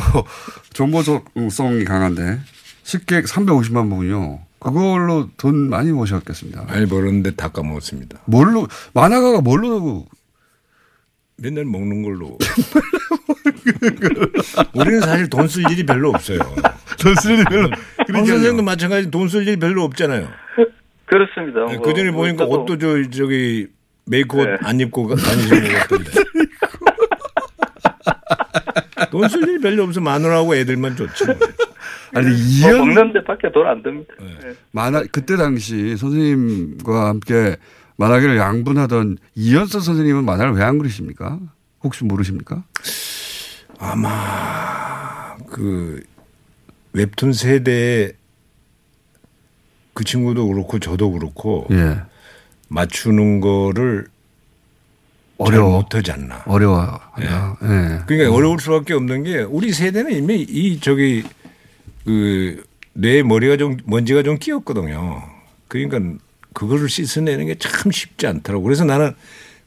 정보성이 0.74 1.86
강한데. 1.86 2.40
식객 2.84 3.26
350만 3.26 3.90
부군요. 3.90 4.40
그걸로 4.60 5.30
돈 5.38 5.70
많이 5.70 5.92
모셨겠습니다. 5.92 6.64
많이 6.64 6.86
벌었는데 6.86 7.36
다 7.36 7.48
까먹었습니다. 7.50 8.20
뭘로, 8.26 8.68
만화가가 8.94 9.42
뭘로. 9.42 10.06
맨날 11.42 11.66
먹는 11.66 12.02
걸로. 12.04 12.38
우리는 14.74 15.00
사실 15.02 15.30
돈 15.30 15.48
쓸 15.48 15.64
일이 15.72 15.86
별로 15.86 16.10
없어요. 16.10 16.40
돈 17.02 17.16
쓸 17.16 17.32
일이 17.36 17.44
별로. 17.46 17.70
황 18.14 18.26
선생도 18.26 18.64
마찬가지 18.64 19.10
돈 19.12 19.28
쓸 19.30 19.44
일이 19.48 19.58
별로 19.58 19.84
없잖아요. 19.84 20.28
그렇습니다. 21.06 21.62
뭐, 21.62 21.82
그 21.82 21.94
전에 21.94 22.12
보니까 22.12 22.46
저도- 22.46 22.50
옷도 22.52 22.78
저 22.78 23.10
저기 23.10 23.68
메이크업 24.06 24.46
네. 24.48 24.58
안 24.62 24.80
입고 24.80 25.08
가- 25.08 25.16
다니시는 25.16 25.64
것 25.64 25.70
같던데. 25.80 26.12
돈 29.12 29.28
쓸 29.30 29.42
일이 29.48 29.60
별로 29.60 29.84
없어 29.84 30.02
마누라하고 30.02 30.56
애들만 30.56 30.96
좋지. 30.96 31.26
뭐. 31.26 31.36
아니, 32.16 32.28
뭐 32.28 32.36
이현. 32.38 32.78
먹는 32.78 33.14
데밖에 33.14 33.52
돈 33.52 33.66
안 33.66 33.82
듭니다. 33.82 34.14
네. 34.20 34.38
예. 34.50 34.54
만화, 34.72 35.04
그때 35.12 35.36
당시 35.38 35.96
선생님과 35.98 37.08
함께 37.10 37.56
만화계를 38.00 38.38
양분하던 38.38 39.18
이현서 39.36 39.82
선생님은 39.82 40.24
만화를 40.24 40.54
왜 40.54 40.64
안 40.64 40.78
그리십니까? 40.80 41.38
혹시 41.84 42.06
모르십니까? 42.06 42.64
아마 43.78 45.36
그 45.50 46.02
웹툰 46.94 47.34
세대에 47.34 48.14
그 49.94 50.04
친구도 50.06 50.48
그렇고 50.48 50.80
저도 50.80 51.12
그렇고 51.12 51.68
예. 51.72 52.02
맞추는 52.70 53.42
거를 53.42 54.08
어려워. 55.38 55.72
잘 55.72 55.82
못하지 56.02 56.12
않나. 56.12 56.44
어려워요. 56.46 57.00
예. 57.22 57.26
그러니까 58.06 58.34
어려울 58.34 58.60
수밖에 58.60 58.94
없는 58.94 59.24
게 59.24 59.40
우리 59.40 59.72
세대는 59.74 60.12
이미 60.14 60.42
이 60.42 60.80
저기 60.80 61.24
그 62.06 62.64
뇌 62.94 63.24
머리가 63.24 63.56
좀 63.56 63.78
먼지가 63.86 64.24
좀 64.24 64.38
끼었거든요. 64.38 65.22
그러니까 65.70 66.00
그거를 66.54 66.90
씻어내는 66.90 67.46
게 67.48 67.56
참 67.56 67.92
쉽지 67.92 68.28
않더라고. 68.28 68.64
그래서 68.64 68.86
나는 68.86 69.14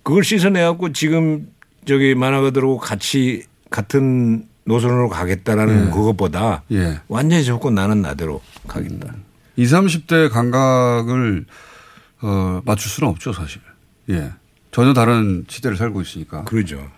그걸 0.03 0.25
씻어내갖고 0.25 0.93
지금 0.93 1.49
저기 1.87 2.15
만화가들하고 2.15 2.79
같이 2.79 3.45
같은 3.71 4.47
노선으로 4.65 5.09
가겠다라는 5.09 5.87
예. 5.87 5.91
그것보다 5.91 6.63
예. 6.73 7.01
완전히 7.09 7.45
좋고 7.45 7.71
나는 7.71 8.03
나대로 8.03 8.41
가겠다. 8.69 9.15
20, 9.57 9.77
30대 9.77 10.31
감각을 10.31 11.45
어, 12.23 12.63
맞출 12.65 12.91
수는 12.91 13.09
없죠, 13.11 13.33
사실. 13.33 13.61
예. 14.11 14.33
전혀 14.71 14.93
다른 14.95 15.45
시대를 15.49 15.77
살고 15.77 16.01
있으니까. 16.03 16.45
그러죠. 16.45 16.89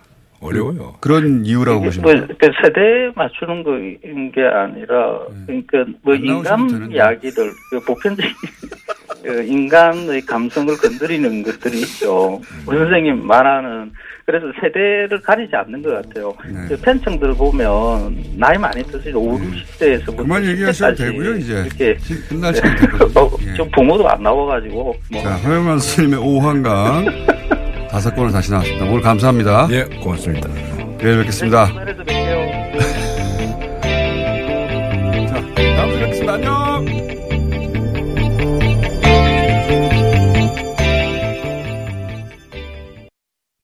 어려워요. 0.45 0.95
그런 0.99 1.45
이유라고 1.45 1.79
뭐, 1.79 1.85
보시면. 1.87 2.27
그 2.39 2.51
세대 2.61 3.11
맞추는 3.15 3.63
거인 3.63 4.31
게 4.31 4.41
아니라, 4.43 5.19
그러니까 5.45 5.85
뭐 6.01 6.15
인간 6.15 6.67
되는데. 6.67 6.95
이야기들, 6.95 7.51
그 7.69 7.79
보편적인 7.81 8.31
그 9.23 9.43
인간의 9.47 10.21
감성을 10.21 10.75
건드리는 10.77 11.43
것들이 11.43 11.79
있죠. 11.81 12.39
우리 12.67 12.77
선생님 12.77 13.25
말하는 13.25 13.91
그래서 14.25 14.47
세대를 14.59 15.21
가리지 15.21 15.55
않는 15.55 15.83
것 15.83 16.01
같아요. 16.01 16.33
네. 16.51 16.67
그 16.67 16.81
팬층들 16.81 17.33
보면 17.35 18.17
나이 18.37 18.57
많이 18.57 18.81
드시죠. 18.83 19.19
5, 19.19 19.37
60대에서부터 19.37 20.17
그만 20.17 20.43
얘기하셔도 20.43 20.95
되고요, 20.95 21.35
이제. 21.35 21.53
이렇게 21.63 21.95
끝날 22.27 22.55
시간 22.55 22.75
됐거든요. 22.75 23.21
어, 23.21 23.31
예. 23.45 23.53
좀 23.53 23.69
부모도 23.69 24.09
안 24.09 24.23
나와가지고 24.23 24.95
뭐 25.11 25.21
자, 25.21 25.35
허영만 25.35 25.77
스님의 25.77 26.19
오한강 26.19 27.05
다섯 27.95 28.13
권을 28.13 28.29
다시 28.33 28.51
나왔습니다. 28.51 28.85
오늘 28.87 29.01
감사합니다. 29.01 29.69
예, 29.71 29.85
고맙습니다. 30.03 30.49
내일 30.97 31.19
뵙겠습니다. 31.19 31.67
네, 35.13 35.27
자, 35.27 35.35
다음 35.77 35.91
주에 35.91 35.99
뵙겠습니다. 36.01 36.33
안녕! 36.33 36.94